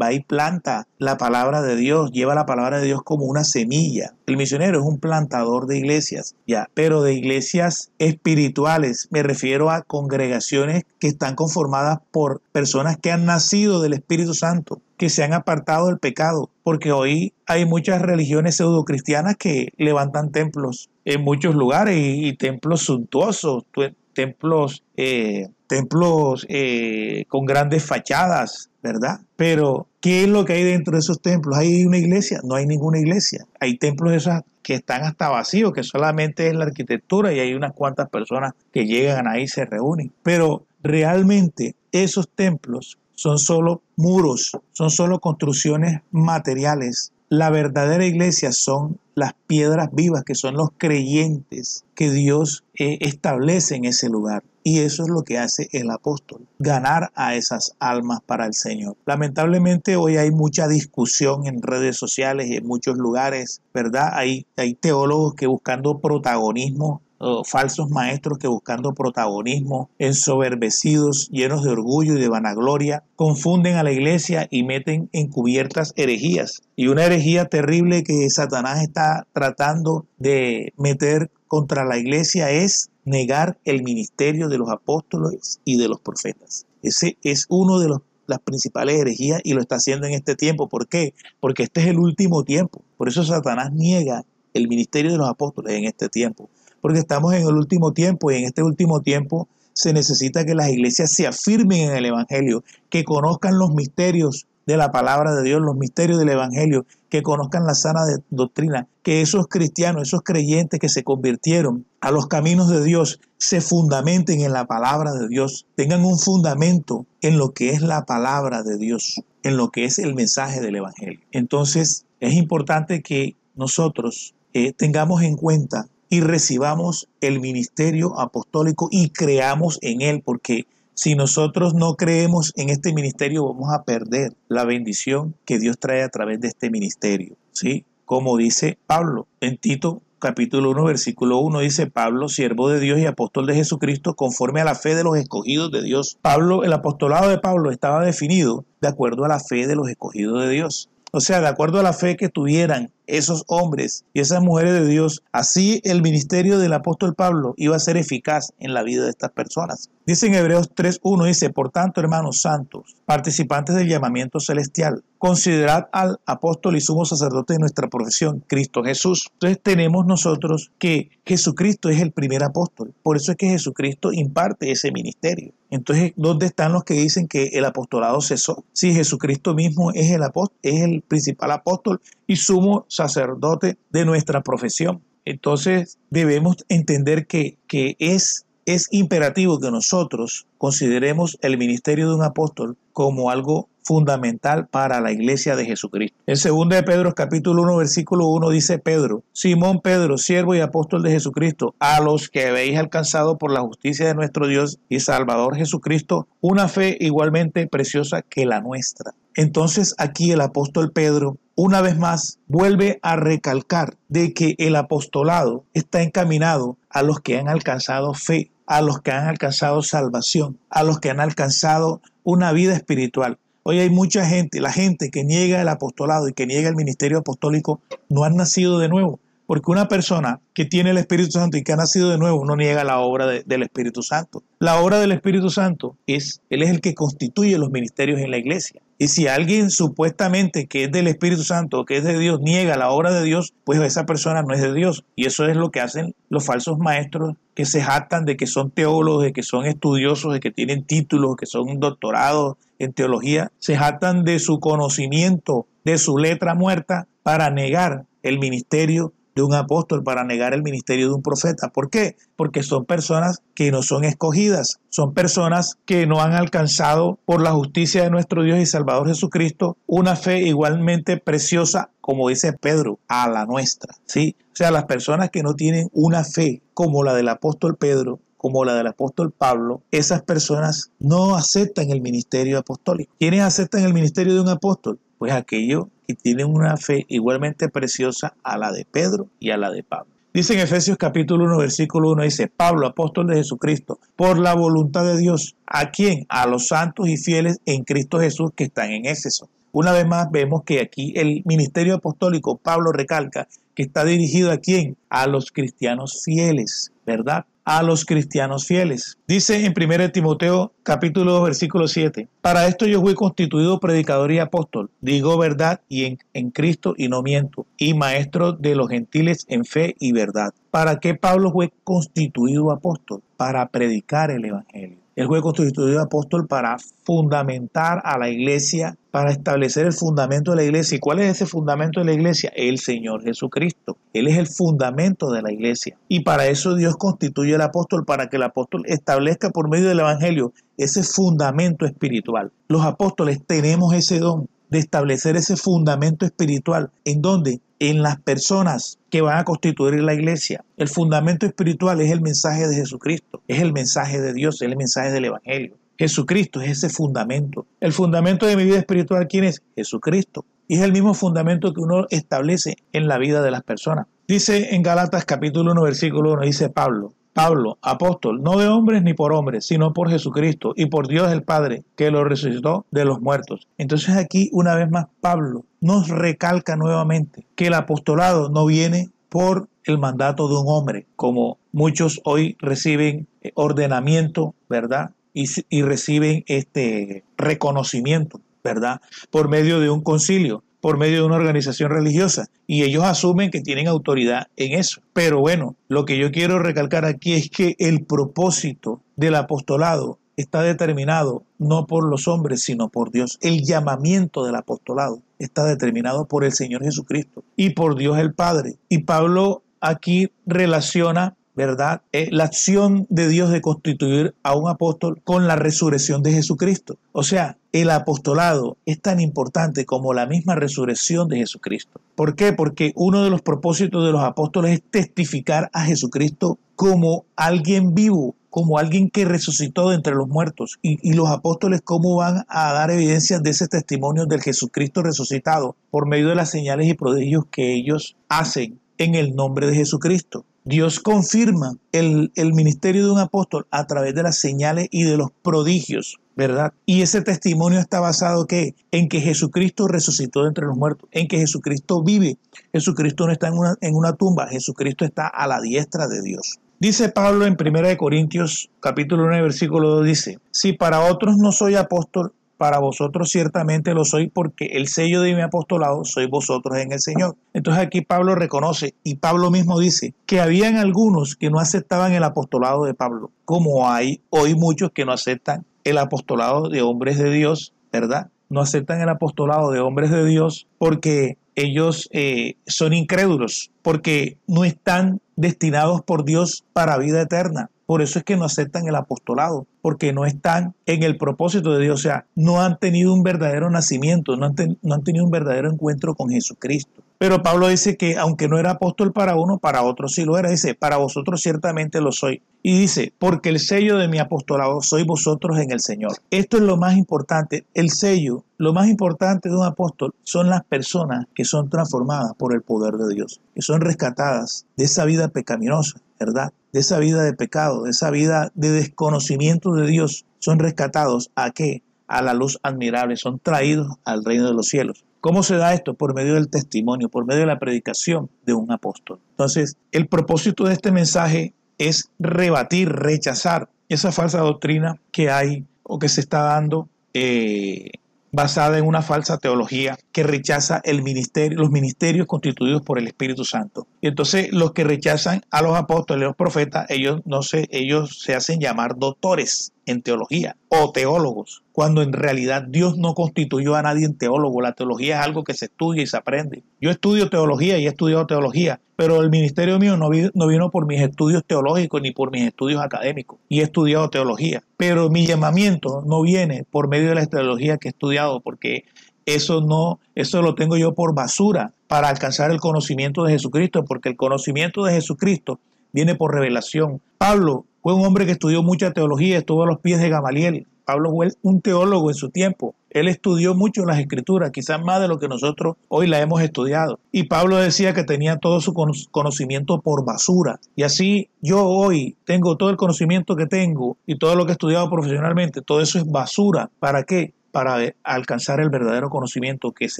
va 0.00 0.12
y 0.12 0.20
planta 0.20 0.86
la 0.98 1.16
palabra 1.16 1.62
de 1.62 1.76
Dios, 1.76 2.10
lleva 2.12 2.34
la 2.34 2.46
palabra 2.46 2.80
de 2.80 2.86
Dios 2.86 3.02
como 3.04 3.26
una 3.26 3.44
semilla. 3.44 4.14
El 4.26 4.36
misionero 4.36 4.80
es 4.80 4.84
un 4.84 4.98
plantador 4.98 5.66
de 5.66 5.78
iglesias, 5.78 6.34
ya, 6.46 6.68
pero 6.74 7.02
de 7.02 7.14
iglesias 7.14 7.90
espirituales. 7.98 9.08
Me 9.10 9.22
refiero 9.22 9.70
a 9.70 9.82
congregaciones 9.82 10.84
que 10.98 11.08
están 11.08 11.34
conformadas 11.34 11.98
por 12.10 12.40
personas 12.52 12.96
que 12.96 13.12
han 13.12 13.24
nacido 13.24 13.80
del 13.80 13.92
Espíritu 13.92 14.34
Santo, 14.34 14.80
que 15.00 15.08
se 15.08 15.24
han 15.24 15.32
apartado 15.32 15.86
del 15.86 15.98
pecado, 15.98 16.50
porque 16.62 16.92
hoy 16.92 17.32
hay 17.46 17.64
muchas 17.64 18.02
religiones 18.02 18.56
pseudocristianas 18.56 19.34
que 19.38 19.72
levantan 19.78 20.30
templos 20.30 20.90
en 21.06 21.22
muchos 21.22 21.54
lugares 21.54 21.96
y, 21.98 22.34
templos 22.34 22.82
suntuosos, 22.82 23.64
templos, 24.12 24.84
eh, 24.98 25.48
templos 25.68 26.44
eh, 26.50 27.24
con 27.28 27.46
grandes 27.46 27.82
fachadas, 27.82 28.68
¿verdad? 28.82 29.20
Pero, 29.36 29.86
¿qué 30.02 30.24
es 30.24 30.28
lo 30.28 30.44
que 30.44 30.52
hay 30.52 30.64
dentro 30.64 30.92
de 30.92 31.00
esos 31.00 31.22
templos? 31.22 31.56
¿Hay 31.56 31.86
una 31.86 31.96
iglesia? 31.96 32.40
No 32.44 32.56
hay 32.56 32.66
ninguna 32.66 32.98
iglesia. 32.98 33.46
Hay 33.58 33.78
templos 33.78 34.12
esas 34.12 34.42
que 34.62 34.74
están 34.74 35.04
hasta 35.04 35.30
vacíos, 35.30 35.72
que 35.72 35.82
solamente 35.82 36.48
es 36.48 36.54
la 36.54 36.64
arquitectura 36.64 37.32
y 37.32 37.40
hay 37.40 37.54
unas 37.54 37.72
cuantas 37.72 38.10
personas 38.10 38.52
que 38.70 38.84
llegan 38.84 39.26
ahí 39.26 39.44
y 39.44 39.48
se 39.48 39.64
reúnen. 39.64 40.12
Pero 40.22 40.66
realmente 40.82 41.74
esos 41.90 42.28
templos 42.28 42.98
son 43.20 43.38
solo 43.38 43.82
muros, 43.96 44.52
son 44.72 44.88
solo 44.88 45.20
construcciones 45.20 46.00
materiales. 46.10 47.12
La 47.28 47.50
verdadera 47.50 48.06
iglesia 48.06 48.50
son 48.50 48.98
las 49.14 49.34
piedras 49.46 49.90
vivas, 49.92 50.24
que 50.24 50.34
son 50.34 50.54
los 50.54 50.70
creyentes 50.78 51.84
que 51.94 52.10
Dios 52.10 52.64
eh, 52.78 52.96
establece 53.02 53.74
en 53.74 53.84
ese 53.84 54.08
lugar. 54.08 54.42
Y 54.64 54.78
eso 54.78 55.02
es 55.02 55.10
lo 55.10 55.22
que 55.22 55.36
hace 55.36 55.68
el 55.72 55.90
apóstol, 55.90 56.46
ganar 56.58 57.10
a 57.14 57.34
esas 57.34 57.74
almas 57.78 58.20
para 58.24 58.46
el 58.46 58.54
Señor. 58.54 58.96
Lamentablemente 59.04 59.96
hoy 59.96 60.16
hay 60.16 60.30
mucha 60.30 60.66
discusión 60.66 61.46
en 61.46 61.60
redes 61.60 61.98
sociales 61.98 62.46
y 62.48 62.56
en 62.56 62.66
muchos 62.66 62.96
lugares, 62.96 63.60
¿verdad? 63.74 64.12
Hay, 64.14 64.46
hay 64.56 64.72
teólogos 64.72 65.34
que 65.34 65.46
buscando 65.46 65.98
protagonismo 65.98 67.02
falsos 67.44 67.90
maestros 67.90 68.38
que 68.38 68.48
buscando 68.48 68.94
protagonismo, 68.94 69.90
ensoberbecidos, 69.98 71.28
llenos 71.30 71.62
de 71.62 71.70
orgullo 71.70 72.16
y 72.16 72.20
de 72.20 72.28
vanagloria, 72.28 73.04
confunden 73.16 73.76
a 73.76 73.82
la 73.82 73.92
iglesia 73.92 74.48
y 74.50 74.64
meten 74.64 75.10
encubiertas 75.12 75.92
herejías. 75.96 76.62
Y 76.76 76.88
una 76.88 77.04
herejía 77.04 77.46
terrible 77.46 78.02
que 78.04 78.28
Satanás 78.30 78.82
está 78.82 79.26
tratando 79.32 80.06
de 80.18 80.72
meter 80.76 81.30
contra 81.46 81.84
la 81.84 81.98
iglesia 81.98 82.50
es 82.50 82.90
negar 83.04 83.58
el 83.64 83.82
ministerio 83.82 84.48
de 84.48 84.58
los 84.58 84.70
apóstoles 84.70 85.60
y 85.64 85.76
de 85.76 85.88
los 85.88 86.00
profetas. 86.00 86.66
Ese 86.82 87.18
es 87.22 87.46
uno 87.48 87.78
de 87.78 87.88
los 87.88 88.00
las 88.26 88.38
principales 88.38 89.00
herejías 89.00 89.40
y 89.42 89.54
lo 89.54 89.60
está 89.60 89.74
haciendo 89.74 90.06
en 90.06 90.12
este 90.12 90.36
tiempo. 90.36 90.68
¿Por 90.68 90.86
qué? 90.86 91.14
Porque 91.40 91.64
este 91.64 91.80
es 91.80 91.88
el 91.88 91.98
último 91.98 92.44
tiempo. 92.44 92.80
Por 92.96 93.08
eso 93.08 93.24
Satanás 93.24 93.72
niega 93.72 94.24
el 94.54 94.68
ministerio 94.68 95.10
de 95.10 95.18
los 95.18 95.28
apóstoles 95.28 95.74
en 95.74 95.84
este 95.84 96.08
tiempo 96.08 96.48
porque 96.80 96.98
estamos 96.98 97.34
en 97.34 97.42
el 97.42 97.54
último 97.54 97.92
tiempo 97.92 98.30
y 98.30 98.36
en 98.36 98.44
este 98.44 98.62
último 98.62 99.02
tiempo 99.02 99.48
se 99.72 99.92
necesita 99.92 100.44
que 100.44 100.54
las 100.54 100.68
iglesias 100.68 101.12
se 101.12 101.26
afirmen 101.26 101.90
en 101.90 101.96
el 101.96 102.06
Evangelio, 102.06 102.64
que 102.88 103.04
conozcan 103.04 103.58
los 103.58 103.72
misterios 103.72 104.46
de 104.66 104.76
la 104.76 104.92
palabra 104.92 105.34
de 105.34 105.42
Dios, 105.42 105.60
los 105.60 105.76
misterios 105.76 106.18
del 106.18 106.28
Evangelio, 106.28 106.86
que 107.08 107.22
conozcan 107.22 107.66
la 107.66 107.74
sana 107.74 108.02
doctrina, 108.30 108.86
que 109.02 109.20
esos 109.20 109.48
cristianos, 109.48 110.02
esos 110.02 110.22
creyentes 110.22 110.78
que 110.78 110.88
se 110.88 111.02
convirtieron 111.02 111.86
a 112.00 112.10
los 112.10 112.28
caminos 112.28 112.68
de 112.68 112.84
Dios, 112.84 113.20
se 113.38 113.60
fundamenten 113.60 114.42
en 114.42 114.52
la 114.52 114.66
palabra 114.66 115.12
de 115.12 115.28
Dios, 115.28 115.66
tengan 115.74 116.04
un 116.04 116.18
fundamento 116.18 117.06
en 117.20 117.38
lo 117.38 117.52
que 117.52 117.70
es 117.70 117.82
la 117.82 118.04
palabra 118.04 118.62
de 118.62 118.76
Dios, 118.78 119.22
en 119.42 119.56
lo 119.56 119.70
que 119.70 119.84
es 119.84 119.98
el 119.98 120.14
mensaje 120.14 120.60
del 120.60 120.76
Evangelio. 120.76 121.20
Entonces, 121.32 122.04
es 122.20 122.34
importante 122.34 123.02
que 123.02 123.36
nosotros 123.56 124.34
eh, 124.52 124.72
tengamos 124.72 125.22
en 125.22 125.36
cuenta 125.36 125.88
y 126.10 126.20
recibamos 126.20 127.08
el 127.20 127.40
ministerio 127.40 128.18
apostólico 128.20 128.88
y 128.90 129.10
creamos 129.10 129.78
en 129.80 130.02
él, 130.02 130.22
porque 130.22 130.66
si 130.94 131.14
nosotros 131.14 131.72
no 131.72 131.94
creemos 131.94 132.52
en 132.56 132.68
este 132.68 132.92
ministerio 132.92 133.46
vamos 133.46 133.72
a 133.72 133.84
perder 133.84 134.34
la 134.48 134.64
bendición 134.64 135.34
que 135.46 135.58
Dios 135.58 135.78
trae 135.78 136.02
a 136.02 136.10
través 136.10 136.40
de 136.40 136.48
este 136.48 136.68
ministerio, 136.68 137.36
¿sí? 137.52 137.86
Como 138.04 138.36
dice 138.36 138.76
Pablo 138.86 139.28
en 139.40 139.56
Tito 139.56 140.02
capítulo 140.18 140.70
1 140.70 140.84
versículo 140.84 141.38
1 141.38 141.60
dice 141.60 141.86
Pablo, 141.86 142.28
siervo 142.28 142.68
de 142.68 142.78
Dios 142.78 142.98
y 142.98 143.06
apóstol 143.06 143.46
de 143.46 143.54
Jesucristo, 143.54 144.14
conforme 144.14 144.60
a 144.60 144.64
la 144.64 144.74
fe 144.74 144.94
de 144.94 145.04
los 145.04 145.16
escogidos 145.16 145.72
de 145.72 145.82
Dios. 145.82 146.18
Pablo, 146.20 146.62
el 146.62 146.72
apostolado 146.72 147.30
de 147.30 147.38
Pablo 147.38 147.70
estaba 147.70 148.04
definido 148.04 148.64
de 148.80 148.88
acuerdo 148.88 149.24
a 149.24 149.28
la 149.28 149.40
fe 149.40 149.66
de 149.66 149.76
los 149.76 149.88
escogidos 149.88 150.42
de 150.42 150.50
Dios. 150.50 150.90
O 151.12 151.20
sea, 151.20 151.40
de 151.40 151.48
acuerdo 151.48 151.80
a 151.80 151.82
la 151.82 151.92
fe 151.92 152.16
que 152.16 152.28
tuvieran 152.28 152.92
esos 153.16 153.44
hombres 153.46 154.04
y 154.12 154.20
esas 154.20 154.42
mujeres 154.42 154.72
de 154.72 154.86
Dios, 154.86 155.22
así 155.32 155.80
el 155.84 156.02
ministerio 156.02 156.58
del 156.58 156.72
apóstol 156.72 157.14
Pablo 157.14 157.54
iba 157.56 157.76
a 157.76 157.80
ser 157.80 157.96
eficaz 157.96 158.52
en 158.58 158.74
la 158.74 158.82
vida 158.82 159.04
de 159.04 159.10
estas 159.10 159.32
personas. 159.32 159.90
Dice 160.06 160.26
en 160.26 160.34
Hebreos 160.34 160.70
3.1, 160.74 161.26
dice, 161.26 161.50
por 161.50 161.70
tanto, 161.70 162.00
hermanos 162.00 162.40
santos, 162.40 162.96
participantes 163.04 163.76
del 163.76 163.88
llamamiento 163.88 164.40
celestial, 164.40 165.04
considerad 165.18 165.88
al 165.92 166.18
apóstol 166.26 166.76
y 166.76 166.80
sumo 166.80 167.04
sacerdote 167.04 167.52
de 167.52 167.58
nuestra 167.60 167.88
profesión, 167.88 168.42
Cristo 168.46 168.82
Jesús. 168.82 169.28
Entonces 169.34 169.60
tenemos 169.62 170.06
nosotros 170.06 170.72
que 170.78 171.10
Jesucristo 171.26 171.90
es 171.90 172.00
el 172.00 172.10
primer 172.10 172.42
apóstol. 172.42 172.94
Por 173.02 173.18
eso 173.18 173.32
es 173.32 173.36
que 173.36 173.50
Jesucristo 173.50 174.12
imparte 174.12 174.72
ese 174.72 174.90
ministerio. 174.90 175.52
Entonces, 175.70 176.12
¿dónde 176.16 176.46
están 176.46 176.72
los 176.72 176.82
que 176.82 176.94
dicen 176.94 177.28
que 177.28 177.50
el 177.52 177.64
apostolado 177.64 178.20
cesó? 178.20 178.64
Si 178.72 178.92
Jesucristo 178.92 179.54
mismo 179.54 179.92
es 179.92 180.10
el, 180.10 180.22
apóstol, 180.22 180.58
es 180.62 180.80
el 180.80 181.02
principal 181.02 181.52
apóstol 181.52 182.00
y 182.30 182.36
sumo 182.36 182.86
sacerdote 182.88 183.76
de 183.90 184.04
nuestra 184.04 184.40
profesión. 184.42 185.02
Entonces, 185.24 185.98
debemos 186.10 186.64
entender 186.68 187.26
que, 187.26 187.58
que 187.66 187.96
es 187.98 188.46
es 188.66 188.86
imperativo 188.92 189.58
que 189.58 189.70
nosotros 189.70 190.46
consideremos 190.56 191.38
el 191.42 191.58
ministerio 191.58 192.08
de 192.08 192.14
un 192.14 192.22
apóstol 192.22 192.76
como 192.92 193.30
algo 193.30 193.68
fundamental 193.82 194.68
para 194.68 195.00
la 195.00 195.10
iglesia 195.10 195.56
de 195.56 195.64
Jesucristo. 195.64 196.16
En 196.26 196.36
2 196.36 196.68
de 196.68 196.82
Pedro 196.84 197.12
capítulo 197.14 197.62
1 197.62 197.78
versículo 197.78 198.28
1 198.28 198.50
dice 198.50 198.78
Pedro, 198.78 199.24
Simón 199.32 199.80
Pedro, 199.80 200.18
siervo 200.18 200.54
y 200.54 200.60
apóstol 200.60 201.02
de 201.02 201.10
Jesucristo, 201.10 201.74
a 201.80 202.00
los 202.00 202.28
que 202.28 202.46
habéis 202.46 202.78
alcanzado 202.78 203.38
por 203.38 203.50
la 203.50 203.62
justicia 203.62 204.06
de 204.06 204.14
nuestro 204.14 204.46
Dios 204.46 204.78
y 204.88 205.00
Salvador 205.00 205.56
Jesucristo, 205.56 206.28
una 206.40 206.68
fe 206.68 206.96
igualmente 207.00 207.66
preciosa 207.66 208.22
que 208.22 208.46
la 208.46 208.60
nuestra. 208.60 209.14
Entonces 209.34 209.94
aquí 209.98 210.30
el 210.30 210.42
apóstol 210.42 210.92
Pedro 210.92 211.38
una 211.62 211.82
vez 211.82 211.98
más 211.98 212.38
vuelve 212.46 213.00
a 213.02 213.16
recalcar 213.16 213.98
de 214.08 214.32
que 214.32 214.54
el 214.56 214.76
apostolado 214.76 215.66
está 215.74 216.00
encaminado 216.00 216.78
a 216.88 217.02
los 217.02 217.20
que 217.20 217.38
han 217.38 217.50
alcanzado 217.50 218.14
fe, 218.14 218.50
a 218.64 218.80
los 218.80 219.02
que 219.02 219.10
han 219.10 219.26
alcanzado 219.26 219.82
salvación, 219.82 220.58
a 220.70 220.84
los 220.84 221.00
que 221.00 221.10
han 221.10 221.20
alcanzado 221.20 222.00
una 222.22 222.52
vida 222.52 222.74
espiritual. 222.74 223.36
Hoy 223.62 223.78
hay 223.78 223.90
mucha 223.90 224.24
gente, 224.24 224.62
la 224.62 224.72
gente 224.72 225.10
que 225.10 225.22
niega 225.22 225.60
el 225.60 225.68
apostolado 225.68 226.28
y 226.28 226.32
que 226.32 226.46
niega 226.46 226.70
el 226.70 226.76
ministerio 226.76 227.18
apostólico 227.18 227.82
no 228.08 228.24
han 228.24 228.36
nacido 228.36 228.78
de 228.78 228.88
nuevo. 228.88 229.20
Porque 229.46 229.70
una 229.70 229.86
persona 229.86 230.40
que 230.54 230.64
tiene 230.64 230.90
el 230.90 230.98
Espíritu 230.98 231.32
Santo 231.32 231.58
y 231.58 231.62
que 231.62 231.74
ha 231.74 231.76
nacido 231.76 232.08
de 232.08 232.16
nuevo 232.16 232.42
no 232.46 232.56
niega 232.56 232.84
la 232.84 233.00
obra 233.00 233.26
del 233.26 233.62
Espíritu 233.62 234.02
Santo. 234.02 234.42
La 234.60 234.80
obra 234.80 234.98
del 234.98 235.12
Espíritu 235.12 235.50
Santo 235.50 235.98
es, 236.06 236.40
Él 236.48 236.62
es 236.62 236.70
el 236.70 236.80
que 236.80 236.94
constituye 236.94 237.58
los 237.58 237.70
ministerios 237.70 238.18
en 238.20 238.30
la 238.30 238.38
iglesia. 238.38 238.80
Y 239.02 239.08
si 239.08 239.28
alguien 239.28 239.70
supuestamente 239.70 240.66
que 240.66 240.84
es 240.84 240.92
del 240.92 241.06
Espíritu 241.06 241.42
Santo, 241.42 241.86
que 241.86 241.96
es 241.96 242.04
de 242.04 242.18
Dios, 242.18 242.38
niega 242.42 242.76
la 242.76 242.90
obra 242.90 243.10
de 243.10 243.24
Dios, 243.24 243.54
pues 243.64 243.80
esa 243.80 244.04
persona 244.04 244.42
no 244.42 244.52
es 244.52 244.60
de 244.60 244.74
Dios. 244.74 245.06
Y 245.16 245.24
eso 245.24 245.46
es 245.46 245.56
lo 245.56 245.70
que 245.70 245.80
hacen 245.80 246.14
los 246.28 246.44
falsos 246.44 246.76
maestros 246.76 247.36
que 247.54 247.64
se 247.64 247.80
jactan 247.80 248.26
de 248.26 248.36
que 248.36 248.46
son 248.46 248.70
teólogos, 248.70 249.22
de 249.24 249.32
que 249.32 249.42
son 249.42 249.64
estudiosos, 249.64 250.34
de 250.34 250.40
que 250.40 250.50
tienen 250.50 250.84
títulos, 250.84 251.36
que 251.36 251.46
son 251.46 251.80
doctorados 251.80 252.58
en 252.78 252.92
teología. 252.92 253.50
Se 253.58 253.74
jactan 253.74 254.22
de 254.22 254.38
su 254.38 254.60
conocimiento, 254.60 255.66
de 255.82 255.96
su 255.96 256.18
letra 256.18 256.54
muerta, 256.54 257.08
para 257.22 257.48
negar 257.48 258.04
el 258.22 258.38
ministerio 258.38 259.14
de 259.34 259.42
un 259.42 259.54
apóstol 259.54 260.02
para 260.02 260.24
negar 260.24 260.54
el 260.54 260.62
ministerio 260.62 261.08
de 261.08 261.14
un 261.14 261.22
profeta. 261.22 261.68
¿Por 261.68 261.90
qué? 261.90 262.16
Porque 262.36 262.62
son 262.62 262.84
personas 262.84 263.42
que 263.54 263.70
no 263.70 263.82
son 263.82 264.04
escogidas, 264.04 264.80
son 264.88 265.14
personas 265.14 265.76
que 265.84 266.06
no 266.06 266.20
han 266.20 266.32
alcanzado 266.32 267.18
por 267.24 267.42
la 267.42 267.52
justicia 267.52 268.02
de 268.02 268.10
nuestro 268.10 268.42
Dios 268.42 268.58
y 268.58 268.66
Salvador 268.66 269.08
Jesucristo 269.08 269.76
una 269.86 270.16
fe 270.16 270.42
igualmente 270.42 271.16
preciosa, 271.16 271.90
como 272.00 272.28
dice 272.28 272.52
Pedro, 272.52 272.98
a 273.08 273.28
la 273.28 273.46
nuestra. 273.46 273.94
¿sí? 274.06 274.36
O 274.52 274.56
sea, 274.56 274.70
las 274.70 274.84
personas 274.84 275.30
que 275.30 275.42
no 275.42 275.54
tienen 275.54 275.88
una 275.92 276.24
fe 276.24 276.62
como 276.74 277.02
la 277.02 277.14
del 277.14 277.28
apóstol 277.28 277.76
Pedro, 277.76 278.20
como 278.36 278.64
la 278.64 278.74
del 278.74 278.86
apóstol 278.86 279.32
Pablo, 279.36 279.82
esas 279.90 280.22
personas 280.22 280.92
no 280.98 281.36
aceptan 281.36 281.90
el 281.90 282.00
ministerio 282.00 282.58
apostólico. 282.58 283.12
¿Quiénes 283.18 283.42
aceptan 283.42 283.84
el 283.84 283.92
ministerio 283.92 284.34
de 284.34 284.40
un 284.40 284.48
apóstol? 284.48 284.98
Pues 285.20 285.34
aquellos 285.34 285.84
que 286.08 286.14
tienen 286.14 286.46
una 286.46 286.78
fe 286.78 287.04
igualmente 287.08 287.68
preciosa 287.68 288.32
a 288.42 288.56
la 288.56 288.72
de 288.72 288.86
Pedro 288.86 289.28
y 289.38 289.50
a 289.50 289.58
la 289.58 289.70
de 289.70 289.82
Pablo. 289.82 290.10
Dice 290.32 290.54
en 290.54 290.60
Efesios 290.60 290.96
capítulo 290.96 291.44
1, 291.44 291.58
versículo 291.58 292.12
1, 292.12 292.22
dice, 292.22 292.48
Pablo, 292.48 292.86
apóstol 292.86 293.26
de 293.26 293.36
Jesucristo, 293.36 293.98
por 294.16 294.38
la 294.38 294.54
voluntad 294.54 295.04
de 295.04 295.18
Dios, 295.18 295.56
¿a 295.66 295.90
quién? 295.90 296.24
A 296.30 296.46
los 296.46 296.68
santos 296.68 297.06
y 297.06 297.18
fieles 297.18 297.60
en 297.66 297.84
Cristo 297.84 298.18
Jesús 298.18 298.52
que 298.56 298.64
están 298.64 298.92
en 298.92 299.04
Éfeso. 299.04 299.50
Una 299.72 299.92
vez 299.92 300.06
más 300.06 300.30
vemos 300.30 300.62
que 300.64 300.80
aquí 300.80 301.12
el 301.14 301.42
ministerio 301.44 301.96
apostólico, 301.96 302.56
Pablo 302.56 302.90
recalca, 302.90 303.46
que 303.74 303.82
está 303.82 304.06
dirigido 304.06 304.50
a 304.50 304.56
quién? 304.56 304.96
A 305.10 305.26
los 305.26 305.52
cristianos 305.52 306.22
fieles, 306.24 306.92
¿verdad? 307.04 307.44
A 307.70 307.84
los 307.84 308.04
cristianos 308.04 308.66
fieles. 308.66 309.16
Dice 309.28 309.64
en 309.64 309.72
1 309.76 310.10
Timoteo 310.10 310.72
capítulo 310.82 311.34
2 311.34 311.44
versículo 311.44 311.86
7, 311.86 312.28
para 312.40 312.66
esto 312.66 312.84
yo 312.84 313.00
fui 313.00 313.14
constituido 313.14 313.78
predicador 313.78 314.32
y 314.32 314.40
apóstol, 314.40 314.90
digo 315.00 315.38
verdad 315.38 315.80
y 315.88 316.06
en, 316.06 316.18
en 316.34 316.50
Cristo 316.50 316.94
y 316.96 317.06
no 317.06 317.22
miento, 317.22 317.66
y 317.76 317.94
maestro 317.94 318.54
de 318.54 318.74
los 318.74 318.88
gentiles 318.88 319.46
en 319.48 319.64
fe 319.64 319.94
y 320.00 320.10
verdad. 320.10 320.52
¿Para 320.72 320.98
qué 320.98 321.14
Pablo 321.14 321.52
fue 321.52 321.72
constituido 321.84 322.72
apóstol? 322.72 323.22
Para 323.36 323.68
predicar 323.68 324.32
el 324.32 324.44
Evangelio. 324.44 324.99
Él 325.20 325.26
fue 325.26 325.42
constituido 325.42 326.00
apóstol 326.00 326.46
para 326.46 326.78
fundamentar 327.04 328.00
a 328.04 328.16
la 328.16 328.30
iglesia, 328.30 328.96
para 329.10 329.30
establecer 329.30 329.84
el 329.84 329.92
fundamento 329.92 330.52
de 330.52 330.56
la 330.56 330.64
iglesia. 330.64 330.96
¿Y 330.96 330.98
cuál 330.98 331.18
es 331.18 331.36
ese 331.36 331.44
fundamento 331.44 332.00
de 332.00 332.06
la 332.06 332.14
iglesia? 332.14 332.50
El 332.56 332.78
Señor 332.78 333.22
Jesucristo. 333.22 333.98
Él 334.14 334.28
es 334.28 334.38
el 334.38 334.46
fundamento 334.46 335.30
de 335.30 335.42
la 335.42 335.52
iglesia. 335.52 335.98
Y 336.08 336.20
para 336.20 336.46
eso 336.46 336.74
Dios 336.74 336.96
constituye 336.96 337.54
al 337.54 337.60
apóstol, 337.60 338.06
para 338.06 338.30
que 338.30 338.36
el 338.36 338.44
apóstol 338.44 338.84
establezca 338.86 339.50
por 339.50 339.68
medio 339.68 339.88
del 339.88 340.00
Evangelio 340.00 340.54
ese 340.78 341.02
fundamento 341.02 341.84
espiritual. 341.84 342.50
Los 342.68 342.86
apóstoles 342.86 343.42
tenemos 343.46 343.92
ese 343.92 344.20
don 344.20 344.48
de 344.70 344.78
establecer 344.78 345.36
ese 345.36 345.56
fundamento 345.56 346.24
espiritual. 346.24 346.90
¿En 347.04 347.20
dónde? 347.20 347.60
En 347.78 348.02
las 348.02 348.20
personas 348.20 348.98
que 349.10 349.20
van 349.20 349.38
a 349.38 349.44
constituir 349.44 350.02
la 350.02 350.14
iglesia. 350.14 350.64
El 350.76 350.88
fundamento 350.88 351.46
espiritual 351.46 352.00
es 352.00 352.10
el 352.10 352.20
mensaje 352.20 352.68
de 352.68 352.76
Jesucristo, 352.76 353.42
es 353.48 353.60
el 353.60 353.72
mensaje 353.72 354.20
de 354.20 354.32
Dios, 354.32 354.62
es 354.62 354.68
el 354.68 354.76
mensaje 354.76 355.10
del 355.10 355.26
Evangelio. 355.26 355.76
Jesucristo 355.98 356.62
es 356.62 356.70
ese 356.70 356.88
fundamento. 356.88 357.66
El 357.78 357.92
fundamento 357.92 358.46
de 358.46 358.56
mi 358.56 358.64
vida 358.64 358.78
espiritual, 358.78 359.28
¿quién 359.28 359.44
es? 359.44 359.62
Jesucristo. 359.76 360.46
Y 360.66 360.76
es 360.76 360.82
el 360.82 360.92
mismo 360.92 361.12
fundamento 361.14 361.74
que 361.74 361.80
uno 361.80 362.06
establece 362.10 362.76
en 362.92 363.08
la 363.08 363.18
vida 363.18 363.42
de 363.42 363.50
las 363.50 363.62
personas. 363.64 364.06
Dice 364.26 364.74
en 364.74 364.82
Galatas 364.82 365.24
capítulo 365.24 365.72
1, 365.72 365.82
versículo 365.82 366.32
1, 366.34 366.42
dice 366.42 366.70
Pablo, 366.70 367.12
Pablo, 367.32 367.78
apóstol, 367.82 368.42
no 368.42 368.58
de 368.58 368.68
hombres 368.68 369.02
ni 369.02 369.14
por 369.14 369.32
hombres, 369.32 369.66
sino 369.66 369.92
por 369.92 370.10
Jesucristo 370.10 370.72
y 370.76 370.86
por 370.86 371.08
Dios 371.08 371.30
el 371.32 371.42
Padre, 371.42 371.84
que 371.96 372.10
lo 372.10 372.24
resucitó 372.24 372.86
de 372.90 373.04
los 373.04 373.20
muertos. 373.20 373.68
Entonces 373.78 374.16
aquí, 374.16 374.48
una 374.52 374.74
vez 374.74 374.90
más, 374.90 375.06
Pablo 375.20 375.64
nos 375.80 376.08
recalca 376.08 376.76
nuevamente 376.76 377.46
que 377.54 377.68
el 377.68 377.74
apostolado 377.74 378.50
no 378.50 378.66
viene 378.66 379.10
por 379.28 379.68
el 379.84 379.98
mandato 379.98 380.48
de 380.48 380.56
un 380.56 380.64
hombre, 380.66 381.06
como 381.16 381.58
muchos 381.72 382.20
hoy 382.24 382.56
reciben 382.58 383.26
eh, 383.42 383.52
ordenamiento, 383.54 384.54
¿verdad? 384.68 385.12
Y, 385.32 385.46
y 385.68 385.82
reciben 385.82 386.44
este 386.46 387.24
reconocimiento, 387.38 388.40
¿verdad? 388.64 389.00
Por 389.30 389.48
medio 389.48 389.80
de 389.80 389.88
un 389.88 390.02
concilio 390.02 390.64
por 390.80 390.98
medio 390.98 391.18
de 391.18 391.26
una 391.26 391.36
organización 391.36 391.90
religiosa 391.90 392.48
y 392.66 392.82
ellos 392.82 393.04
asumen 393.04 393.50
que 393.50 393.60
tienen 393.60 393.88
autoridad 393.88 394.48
en 394.56 394.78
eso. 394.78 395.00
Pero 395.12 395.40
bueno, 395.40 395.76
lo 395.88 396.04
que 396.04 396.18
yo 396.18 396.30
quiero 396.30 396.58
recalcar 396.58 397.04
aquí 397.04 397.34
es 397.34 397.50
que 397.50 397.76
el 397.78 398.04
propósito 398.04 399.02
del 399.16 399.34
apostolado 399.34 400.18
está 400.36 400.62
determinado 400.62 401.44
no 401.58 401.86
por 401.86 402.08
los 402.08 402.26
hombres, 402.28 402.62
sino 402.62 402.88
por 402.88 403.10
Dios. 403.10 403.38
El 403.42 403.62
llamamiento 403.62 404.44
del 404.44 404.54
apostolado 404.54 405.22
está 405.38 405.64
determinado 405.64 406.26
por 406.26 406.44
el 406.44 406.52
Señor 406.52 406.82
Jesucristo 406.82 407.44
y 407.56 407.70
por 407.70 407.96
Dios 407.96 408.18
el 408.18 408.32
Padre. 408.32 408.76
Y 408.88 409.04
Pablo 409.04 409.62
aquí 409.80 410.30
relaciona 410.46 411.36
¿verdad? 411.60 412.00
Eh, 412.12 412.28
la 412.30 412.44
acción 412.44 413.06
de 413.10 413.28
Dios 413.28 413.50
de 413.50 413.60
constituir 413.60 414.34
a 414.42 414.56
un 414.56 414.70
apóstol 414.70 415.20
con 415.24 415.46
la 415.46 415.56
resurrección 415.56 416.22
de 416.22 416.32
Jesucristo. 416.32 416.96
O 417.12 417.22
sea, 417.22 417.58
el 417.72 417.90
apostolado 417.90 418.78
es 418.86 418.98
tan 419.00 419.20
importante 419.20 419.84
como 419.84 420.14
la 420.14 420.26
misma 420.26 420.54
resurrección 420.54 421.28
de 421.28 421.36
Jesucristo. 421.36 422.00
¿Por 422.14 422.34
qué? 422.34 422.54
Porque 422.54 422.92
uno 422.96 423.22
de 423.22 423.28
los 423.28 423.42
propósitos 423.42 424.06
de 424.06 424.12
los 424.12 424.22
apóstoles 424.22 424.72
es 424.72 424.82
testificar 424.90 425.68
a 425.74 425.84
Jesucristo 425.84 426.58
como 426.76 427.26
alguien 427.36 427.94
vivo, 427.94 428.36
como 428.48 428.78
alguien 428.78 429.10
que 429.10 429.26
resucitó 429.26 429.90
de 429.90 429.96
entre 429.96 430.14
los 430.14 430.28
muertos. 430.28 430.78
Y, 430.80 430.98
y, 431.06 431.12
los 431.12 431.28
apóstoles, 431.28 431.82
¿cómo 431.84 432.16
van 432.16 432.46
a 432.48 432.72
dar 432.72 432.90
evidencias 432.90 433.42
de 433.42 433.50
ese 433.50 433.68
testimonio 433.68 434.24
del 434.24 434.40
Jesucristo 434.40 435.02
resucitado? 435.02 435.76
Por 435.90 436.08
medio 436.08 436.28
de 436.30 436.36
las 436.36 436.50
señales 436.50 436.86
y 436.86 436.94
prodigios 436.94 437.44
que 437.50 437.74
ellos 437.74 438.16
hacen 438.30 438.80
en 438.96 439.14
el 439.14 439.34
nombre 439.34 439.66
de 439.66 439.74
Jesucristo. 439.74 440.46
Dios 440.64 441.00
confirma 441.00 441.72
el, 441.92 442.32
el, 442.34 442.52
ministerio 442.52 443.06
de 443.06 443.12
un 443.12 443.18
apóstol 443.18 443.66
a 443.70 443.86
través 443.86 444.14
de 444.14 444.22
las 444.22 444.38
señales 444.38 444.88
y 444.90 445.04
de 445.04 445.16
los 445.16 445.30
prodigios, 445.42 446.18
¿verdad? 446.36 446.72
Y 446.84 447.02
ese 447.02 447.22
testimonio 447.22 447.80
está 447.80 448.00
basado 448.00 448.46
¿qué? 448.46 448.74
en 448.90 449.08
que 449.08 449.20
Jesucristo 449.20 449.88
resucitó 449.88 450.42
de 450.42 450.48
entre 450.48 450.66
los 450.66 450.76
muertos, 450.76 451.08
en 451.12 451.28
que 451.28 451.38
Jesucristo 451.38 452.02
vive. 452.02 452.36
Jesucristo 452.72 453.26
no 453.26 453.32
está 453.32 453.48
en 453.48 453.54
una, 453.54 453.76
en 453.80 453.94
una 453.94 454.12
tumba, 454.12 454.48
Jesucristo 454.48 455.04
está 455.04 455.28
a 455.28 455.46
la 455.46 455.60
diestra 455.60 456.08
de 456.08 456.20
Dios. 456.22 456.60
Dice 456.78 457.10
Pablo 457.10 457.44
en 457.44 457.58
1 457.60 457.96
Corintios 457.98 458.70
capítulo 458.80 459.24
1 459.24 459.42
versículo 459.42 459.96
2 459.96 460.06
dice, 460.06 460.38
si 460.50 460.72
para 460.72 461.00
otros 461.00 461.36
no 461.36 461.52
soy 461.52 461.74
apóstol, 461.74 462.32
para 462.60 462.78
vosotros 462.78 463.30
ciertamente 463.30 463.94
lo 463.94 464.04
soy 464.04 464.28
porque 464.28 464.66
el 464.66 464.86
sello 464.86 465.22
de 465.22 465.34
mi 465.34 465.40
apostolado 465.40 466.04
soy 466.04 466.26
vosotros 466.26 466.76
en 466.76 466.92
el 466.92 467.00
Señor. 467.00 467.34
Entonces 467.54 467.82
aquí 467.82 468.02
Pablo 468.02 468.34
reconoce 468.34 468.92
y 469.02 469.14
Pablo 469.14 469.50
mismo 469.50 469.80
dice 469.80 470.12
que 470.26 470.40
habían 470.40 470.76
algunos 470.76 471.36
que 471.36 471.48
no 471.48 471.58
aceptaban 471.58 472.12
el 472.12 472.22
apostolado 472.22 472.84
de 472.84 472.92
Pablo, 472.92 473.30
como 473.46 473.88
hay 473.88 474.20
hoy 474.28 474.54
muchos 474.54 474.90
que 474.92 475.06
no 475.06 475.12
aceptan 475.12 475.64
el 475.84 475.96
apostolado 475.96 476.68
de 476.68 476.82
hombres 476.82 477.16
de 477.16 477.30
Dios, 477.30 477.72
¿verdad? 477.90 478.28
No 478.50 478.60
aceptan 478.60 479.00
el 479.00 479.08
apostolado 479.08 479.70
de 479.70 479.80
hombres 479.80 480.10
de 480.10 480.26
Dios 480.26 480.66
porque 480.76 481.38
ellos 481.54 482.10
eh, 482.12 482.56
son 482.66 482.92
incrédulos, 482.92 483.70
porque 483.80 484.36
no 484.46 484.64
están 484.64 485.22
destinados 485.36 486.02
por 486.02 486.26
Dios 486.26 486.66
para 486.74 486.98
vida 486.98 487.22
eterna. 487.22 487.70
Por 487.90 488.02
eso 488.02 488.20
es 488.20 488.24
que 488.24 488.36
no 488.36 488.44
aceptan 488.44 488.86
el 488.86 488.94
apostolado, 488.94 489.66
porque 489.82 490.12
no 490.12 490.24
están 490.24 490.76
en 490.86 491.02
el 491.02 491.16
propósito 491.18 491.72
de 491.72 491.82
Dios, 491.82 491.98
o 491.98 492.02
sea, 492.04 492.24
no 492.36 492.60
han 492.60 492.78
tenido 492.78 493.12
un 493.12 493.24
verdadero 493.24 493.68
nacimiento, 493.68 494.36
no 494.36 494.46
han, 494.46 495.02
tenido 495.02 495.24
un 495.24 495.32
verdadero 495.32 495.68
encuentro 495.68 496.14
con 496.14 496.30
Jesucristo. 496.30 497.02
Pero 497.18 497.42
Pablo 497.42 497.66
dice 497.66 497.96
que 497.96 498.16
aunque 498.16 498.46
no 498.46 498.60
era 498.60 498.70
apóstol 498.70 499.12
para 499.12 499.34
uno, 499.34 499.58
para 499.58 499.82
otro 499.82 500.06
sí 500.06 500.24
lo 500.24 500.38
era. 500.38 500.50
Dice, 500.50 500.76
para 500.76 500.98
vosotros 500.98 501.40
ciertamente 501.40 502.00
lo 502.00 502.12
soy. 502.12 502.42
Y 502.62 502.78
dice, 502.78 503.14
porque 503.18 503.48
el 503.48 503.58
sello 503.58 503.96
de 503.96 504.08
mi 504.08 504.18
apostolado 504.18 504.82
soy 504.82 505.04
vosotros 505.04 505.58
en 505.58 505.70
el 505.70 505.80
Señor. 505.80 506.12
Esto 506.30 506.58
es 506.58 506.62
lo 506.62 506.76
más 506.76 506.96
importante. 506.96 507.64
El 507.72 507.90
sello, 507.90 508.44
lo 508.58 508.74
más 508.74 508.88
importante 508.88 509.48
de 509.48 509.56
un 509.56 509.64
apóstol 509.64 510.14
son 510.24 510.50
las 510.50 510.64
personas 510.64 511.26
que 511.34 511.46
son 511.46 511.70
transformadas 511.70 512.32
por 512.36 512.54
el 512.54 512.60
poder 512.60 512.94
de 512.94 513.14
Dios, 513.14 513.40
que 513.54 513.62
son 513.62 513.80
rescatadas 513.80 514.66
de 514.76 514.84
esa 514.84 515.06
vida 515.06 515.28
pecaminosa, 515.28 516.00
¿verdad? 516.18 516.52
De 516.72 516.80
esa 516.80 516.98
vida 516.98 517.22
de 517.22 517.32
pecado, 517.32 517.84
de 517.84 517.90
esa 517.90 518.10
vida 518.10 518.52
de 518.54 518.70
desconocimiento 518.70 519.72
de 519.72 519.86
Dios. 519.86 520.26
Son 520.38 520.58
rescatados 520.58 521.30
a 521.36 521.52
qué? 521.52 521.82
A 522.08 522.20
la 522.20 522.34
luz 522.34 522.58
admirable, 522.62 523.16
son 523.16 523.38
traídos 523.38 523.96
al 524.04 524.22
reino 524.22 524.46
de 524.46 524.54
los 524.54 524.66
cielos. 524.66 525.04
¿Cómo 525.22 525.42
se 525.42 525.56
da 525.56 525.74
esto? 525.74 525.94
Por 525.94 526.14
medio 526.14 526.34
del 526.34 526.48
testimonio, 526.48 527.08
por 527.08 527.26
medio 527.26 527.40
de 527.40 527.46
la 527.46 527.58
predicación 527.58 528.30
de 528.44 528.54
un 528.54 528.70
apóstol. 528.72 529.20
Entonces, 529.30 529.76
el 529.92 530.08
propósito 530.08 530.64
de 530.64 530.72
este 530.72 530.92
mensaje 530.92 531.54
es 531.80 532.10
rebatir, 532.18 532.90
rechazar 532.90 533.68
esa 533.88 534.12
falsa 534.12 534.38
doctrina 534.40 534.96
que 535.10 535.30
hay 535.30 535.64
o 535.82 535.98
que 535.98 536.08
se 536.08 536.20
está 536.20 536.42
dando 536.42 536.88
eh, 537.14 537.90
basada 538.32 538.78
en 538.78 538.86
una 538.86 539.02
falsa 539.02 539.38
teología 539.38 539.98
que 540.12 540.22
rechaza 540.22 540.80
el 540.84 541.02
ministerio, 541.02 541.58
los 541.58 541.70
ministerios 541.70 542.26
constituidos 542.26 542.82
por 542.82 542.98
el 542.98 543.06
Espíritu 543.06 543.44
Santo. 543.44 543.86
Y 544.00 544.08
entonces 544.08 544.52
los 544.52 544.72
que 544.72 544.84
rechazan 544.84 545.42
a 545.50 545.62
los 545.62 545.76
apóstoles, 545.76 546.26
los 546.26 546.36
profetas, 546.36 546.88
ellos 546.90 547.22
no 547.24 547.42
se, 547.42 547.66
ellos 547.70 548.20
se 548.20 548.34
hacen 548.34 548.60
llamar 548.60 548.96
doctores 548.96 549.72
en 549.90 550.02
teología 550.02 550.56
o 550.68 550.92
teólogos, 550.92 551.62
cuando 551.72 552.02
en 552.02 552.12
realidad 552.12 552.64
Dios 552.68 552.96
no 552.98 553.14
constituyó 553.14 553.74
a 553.74 553.82
nadie 553.82 554.06
en 554.06 554.16
teólogo. 554.16 554.60
La 554.60 554.72
teología 554.72 555.18
es 555.18 555.26
algo 555.26 555.44
que 555.44 555.54
se 555.54 555.66
estudia 555.66 556.02
y 556.02 556.06
se 556.06 556.16
aprende. 556.16 556.62
Yo 556.80 556.90
estudio 556.90 557.28
teología 557.28 557.78
y 557.78 557.86
he 557.86 557.88
estudiado 557.88 558.26
teología, 558.26 558.80
pero 558.96 559.20
el 559.20 559.30
ministerio 559.30 559.78
mío 559.78 559.96
no, 559.96 560.10
no 560.34 560.46
vino 560.46 560.70
por 560.70 560.86
mis 560.86 561.00
estudios 561.00 561.44
teológicos 561.46 562.02
ni 562.02 562.12
por 562.12 562.30
mis 562.30 562.46
estudios 562.46 562.82
académicos. 562.82 563.38
Y 563.48 563.60
he 563.60 563.62
estudiado 563.62 564.10
teología. 564.10 564.62
Pero 564.76 565.10
mi 565.10 565.26
llamamiento 565.26 566.02
no 566.06 566.22
viene 566.22 566.64
por 566.70 566.88
medio 566.88 567.10
de 567.10 567.14
la 567.16 567.26
teología 567.26 567.78
que 567.78 567.88
he 567.88 567.90
estudiado, 567.90 568.40
porque 568.40 568.84
eso 569.26 569.60
no, 569.60 570.00
eso 570.14 570.42
lo 570.42 570.54
tengo 570.54 570.76
yo 570.76 570.94
por 570.94 571.14
basura 571.14 571.72
para 571.86 572.08
alcanzar 572.08 572.50
el 572.50 572.60
conocimiento 572.60 573.24
de 573.24 573.32
Jesucristo, 573.32 573.84
porque 573.84 574.08
el 574.08 574.16
conocimiento 574.16 574.84
de 574.84 574.94
Jesucristo 574.94 575.60
viene 575.92 576.14
por 576.14 576.34
revelación. 576.34 577.00
Pablo 577.18 577.66
fue 577.82 577.94
un 577.94 578.04
hombre 578.04 578.26
que 578.26 578.32
estudió 578.32 578.62
mucha 578.62 578.92
teología, 578.92 579.38
estuvo 579.38 579.62
a 579.62 579.66
los 579.66 579.80
pies 579.80 580.00
de 580.00 580.10
Gamaliel. 580.10 580.66
Pablo 580.84 581.12
fue 581.12 581.28
un 581.42 581.60
teólogo 581.60 582.10
en 582.10 582.16
su 582.16 582.30
tiempo. 582.30 582.74
Él 582.90 583.06
estudió 583.06 583.54
mucho 583.54 583.84
las 583.84 584.00
escrituras, 584.00 584.50
quizás 584.50 584.82
más 584.82 585.00
de 585.00 585.06
lo 585.06 585.20
que 585.20 585.28
nosotros 585.28 585.76
hoy 585.88 586.08
la 586.08 586.20
hemos 586.20 586.42
estudiado. 586.42 586.98
Y 587.12 587.24
Pablo 587.24 587.56
decía 587.56 587.94
que 587.94 588.02
tenía 588.02 588.38
todo 588.38 588.60
su 588.60 588.74
conocimiento 588.74 589.80
por 589.80 590.04
basura. 590.04 590.58
Y 590.74 590.82
así 590.82 591.28
yo 591.40 591.64
hoy 591.64 592.16
tengo 592.24 592.56
todo 592.56 592.70
el 592.70 592.76
conocimiento 592.76 593.36
que 593.36 593.46
tengo 593.46 593.96
y 594.04 594.18
todo 594.18 594.34
lo 594.34 594.46
que 594.46 594.52
he 594.52 594.52
estudiado 594.52 594.90
profesionalmente, 594.90 595.62
todo 595.62 595.80
eso 595.80 595.98
es 595.98 596.10
basura. 596.10 596.70
¿Para 596.80 597.04
qué? 597.04 597.34
Para 597.52 597.78
alcanzar 598.02 598.60
el 598.60 598.70
verdadero 598.70 599.10
conocimiento 599.10 599.70
que 599.70 599.84
es 599.84 599.98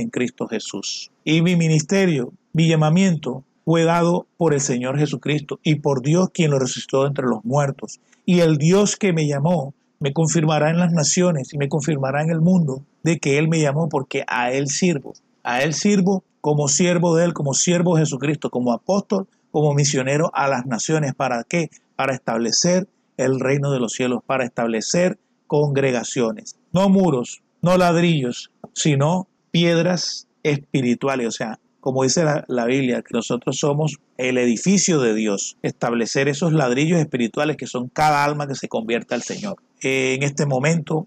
en 0.01 0.11
Cristo 0.11 0.49
Jesús. 0.49 1.13
Y 1.25 1.43
mi 1.43 1.55
ministerio, 1.55 2.33
mi 2.53 2.69
llamamiento 2.69 3.45
fue 3.71 3.85
dado 3.85 4.27
por 4.37 4.53
el 4.53 4.61
Señor 4.61 4.99
Jesucristo 4.99 5.61
y 5.63 5.77
por 5.77 6.03
Dios 6.03 6.31
quien 6.35 6.51
lo 6.51 6.59
resucitó 6.59 7.07
entre 7.07 7.25
los 7.25 7.45
muertos. 7.45 8.01
Y 8.27 8.41
el 8.41 8.59
Dios 8.59 8.97
que 8.97 9.13
me 9.13 9.29
llamó 9.29 9.75
me 10.01 10.13
confirmará 10.13 10.71
en 10.71 10.79
las 10.79 10.93
naciones 10.93 11.55
y 11.55 11.57
me 11.57 11.69
confirmará 11.69 12.21
en 12.21 12.31
el 12.31 12.41
mundo 12.41 12.83
de 13.05 13.21
que 13.21 13.39
Él 13.39 13.47
me 13.47 13.61
llamó 13.61 13.89
porque 13.89 14.25
a 14.27 14.51
Él 14.51 14.67
sirvo. 14.67 15.13
A 15.45 15.63
Él 15.63 15.73
sirvo 15.73 16.25
como 16.41 16.67
siervo 16.67 17.15
de 17.15 17.27
Él, 17.27 17.33
como 17.33 17.55
siervo 17.55 17.97
Jesucristo, 17.97 18.51
como 18.51 18.73
apóstol, 18.73 19.29
como 19.53 19.73
misionero 19.73 20.33
a 20.35 20.49
las 20.49 20.67
naciones. 20.67 21.15
¿Para 21.15 21.45
qué? 21.45 21.71
Para 21.95 22.13
establecer 22.13 22.89
el 23.19 23.39
reino 23.39 23.71
de 23.71 23.79
los 23.79 23.93
cielos, 23.93 24.25
para 24.27 24.45
establecer 24.45 25.17
congregaciones. 25.47 26.57
No 26.73 26.89
muros, 26.89 27.41
no 27.63 27.79
ladrillos, 27.79 28.51
sino 28.73 29.29
piedras 29.53 30.27
espirituales, 30.43 31.29
o 31.29 31.31
sea, 31.31 31.61
como 31.81 32.03
dice 32.03 32.25
la, 32.25 32.65
Biblia, 32.67 33.03
que 33.03 33.15
nosotros 33.15 33.59
somos 33.59 33.99
el 34.19 34.37
edificio 34.37 35.01
de 35.01 35.15
Dios, 35.15 35.57
establecer 35.63 36.29
esos 36.29 36.53
ladrillos 36.53 37.01
espirituales 37.01 37.57
que 37.57 37.67
son 37.67 37.89
cada 37.89 38.25
alma 38.25 38.47
que 38.47 38.55
se 38.55 38.69
convierta 38.69 39.15
al 39.15 39.23
Señor. 39.23 39.57
en 39.83 40.23
este 40.23 40.45
momento, 40.45 41.07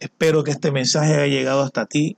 espero 0.00 0.42
que 0.42 0.50
este 0.50 0.72
mensaje 0.72 1.14
haya 1.14 1.26
llegado 1.26 1.62
hasta 1.62 1.86
ti 1.86 2.16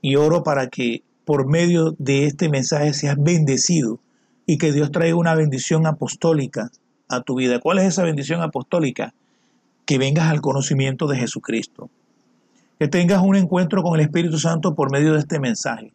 y 0.00 0.16
oro 0.16 0.42
para 0.42 0.68
que 0.68 1.02
por 1.26 1.46
medio 1.46 1.94
de 1.98 2.24
este 2.24 2.48
mensaje 2.48 2.94
seas 2.94 3.16
bendecido 3.18 4.00
y 4.46 4.56
que 4.56 4.72
Dios 4.72 4.90
traiga 4.90 5.16
una 5.16 5.34
bendición 5.34 5.86
apostólica 5.86 6.70
a 7.08 7.20
tu 7.20 7.34
vida. 7.34 7.60
¿Cuál 7.60 7.78
es 7.78 7.84
esa 7.84 8.04
bendición 8.04 8.40
apostólica? 8.40 9.12
Que 9.84 9.98
vengas 9.98 10.30
al 10.30 10.40
conocimiento 10.40 11.06
de 11.06 11.18
Jesucristo. 11.18 11.90
Que 12.78 12.88
tengas 12.88 13.20
un 13.22 13.36
encuentro 13.36 13.82
con 13.82 13.98
el 13.98 14.06
Espíritu 14.06 14.38
Santo 14.38 14.74
por 14.74 14.90
medio 14.90 15.12
de 15.12 15.18
este 15.18 15.38
mensaje 15.38 15.92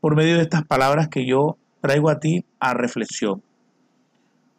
por 0.00 0.16
medio 0.16 0.36
de 0.36 0.42
estas 0.42 0.64
palabras 0.64 1.08
que 1.08 1.26
yo 1.26 1.56
traigo 1.80 2.10
a 2.10 2.20
ti 2.20 2.44
a 2.58 2.74
reflexión. 2.74 3.42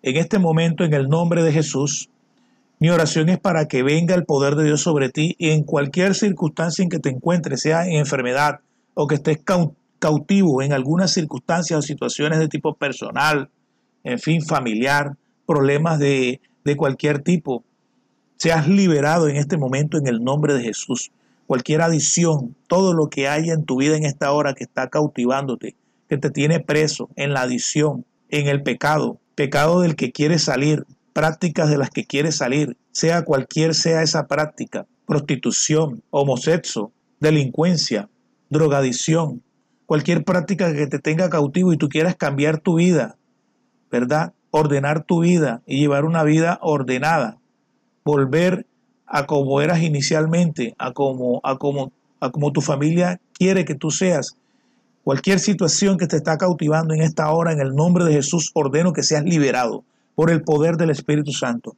En 0.04 0.18
este 0.18 0.40
momento, 0.40 0.84
en 0.84 0.94
el 0.94 1.08
nombre 1.08 1.44
de 1.44 1.52
Jesús, 1.52 2.10
mi 2.80 2.90
oración 2.90 3.30
es 3.30 3.40
para 3.40 3.68
que 3.68 3.84
venga 3.84 4.16
el 4.16 4.26
poder 4.26 4.56
de 4.56 4.64
Dios 4.64 4.82
sobre 4.82 5.10
ti 5.10 5.36
y 5.38 5.52
en 5.52 5.64
cualquier 5.64 6.16
circunstancia 6.16 6.82
en 6.82 6.90
que 6.90 7.00
te 7.00 7.10
encuentres, 7.10 7.62
sea 7.62 7.86
en 7.86 7.98
enfermedad 7.98 8.62
o 8.96 9.06
que 9.06 9.16
estés 9.16 9.40
cautivo 10.00 10.64
en 10.64 10.74
algunas 10.74 11.14
circunstancias 11.14 11.78
o 11.78 11.82
situaciones 11.84 12.40
de 12.40 12.48
tipo 12.48 12.74
personal, 12.74 13.50
en 14.04 14.18
fin, 14.18 14.42
familiar, 14.42 15.16
problemas 15.46 16.00
de, 16.00 16.42
de 16.64 16.76
cualquier 16.76 17.20
tipo, 17.20 17.64
seas 18.38 18.68
liberado 18.68 19.28
en 19.28 19.36
este 19.36 19.58
momento 19.58 20.00
en 20.00 20.08
el 20.08 20.24
nombre 20.24 20.56
de 20.56 20.64
Jesús 20.64 21.12
cualquier 21.52 21.82
adicción, 21.82 22.56
todo 22.70 22.94
lo 22.94 23.10
que 23.10 23.28
haya 23.28 23.52
en 23.52 23.66
tu 23.66 23.76
vida 23.76 23.98
en 23.98 24.06
esta 24.06 24.32
hora 24.32 24.54
que 24.54 24.64
está 24.64 24.88
cautivándote, 24.90 25.76
que 26.08 26.18
te 26.18 26.30
tiene 26.30 26.62
preso 26.62 27.10
en 27.18 27.34
la 27.34 27.42
adicción, 27.42 28.06
en 28.30 28.48
el 28.48 28.64
pecado, 28.64 29.20
pecado 29.36 29.82
del 29.82 29.98
que 29.98 30.14
quieres 30.14 30.44
salir, 30.44 30.86
prácticas 31.12 31.70
de 31.70 31.78
las 31.78 31.90
que 31.90 32.06
quieres 32.06 32.38
salir, 32.38 32.78
sea 32.94 33.26
cualquier 33.26 33.76
sea 33.76 34.02
esa 34.02 34.28
práctica, 34.28 34.88
prostitución, 35.06 36.02
homosexo, 36.10 36.94
delincuencia, 37.20 38.08
drogadicción, 38.50 39.44
cualquier 39.86 40.24
práctica 40.24 40.72
que 40.72 40.88
te 40.88 41.00
tenga 41.00 41.30
cautivo 41.30 41.74
y 41.74 41.78
tú 41.78 41.90
quieras 41.90 42.16
cambiar 42.16 42.60
tu 42.60 42.76
vida, 42.76 43.18
¿verdad? 43.92 44.32
Ordenar 44.52 45.04
tu 45.04 45.20
vida 45.20 45.64
y 45.66 45.82
llevar 45.82 46.06
una 46.06 46.24
vida 46.24 46.60
ordenada, 46.62 47.42
volver 48.06 48.68
a 49.14 49.26
como 49.26 49.62
eras 49.62 49.82
inicialmente, 49.82 50.74
a 50.78 50.94
como, 50.94 51.42
a 51.44 51.58
como, 51.58 51.92
a 52.22 52.32
como 52.32 52.54
tu 52.54 52.62
familia 52.62 53.20
quiere 53.34 53.66
que 53.66 53.76
tú 53.76 53.92
seas. 53.92 54.38
Cualquier 55.04 55.40
situación 55.40 55.98
que 55.98 56.08
te 56.08 56.16
está 56.16 56.38
cautivando 56.38 56.94
en 56.94 57.02
esta 57.02 57.30
hora, 57.30 57.52
en 57.52 57.60
el 57.60 57.76
nombre 57.76 58.06
de 58.06 58.14
Jesús, 58.14 58.52
ordeno 58.54 58.94
que 58.94 59.04
seas 59.04 59.26
liberado 59.26 59.84
por 60.16 60.32
el 60.32 60.44
poder 60.44 60.78
del 60.78 60.92
Espíritu 60.92 61.34
Santo. 61.34 61.76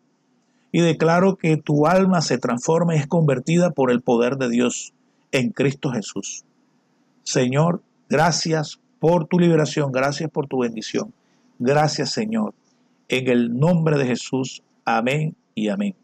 Y 0.72 0.82
declaro 0.82 1.36
que 1.36 1.58
tu 1.58 1.88
alma 1.88 2.22
se 2.22 2.38
transforma 2.38 2.96
y 2.96 3.00
es 3.00 3.08
convertida 3.08 3.72
por 3.72 3.90
el 3.90 4.02
poder 4.02 4.38
de 4.38 4.50
Dios 4.50 4.94
en 5.32 5.50
Cristo 5.50 5.90
Jesús. 5.90 6.44
Señor, 7.24 7.82
gracias 8.10 8.80
por 9.00 9.26
tu 9.26 9.40
liberación, 9.40 9.92
gracias 9.92 10.30
por 10.30 10.48
tu 10.48 10.60
bendición. 10.60 11.12
Gracias, 11.58 12.12
Señor. 12.12 12.54
En 13.08 13.28
el 13.28 13.58
nombre 13.58 13.98
de 13.98 14.06
Jesús. 14.06 14.62
Amén 14.86 15.36
y 15.56 15.70
amén. 15.70 15.96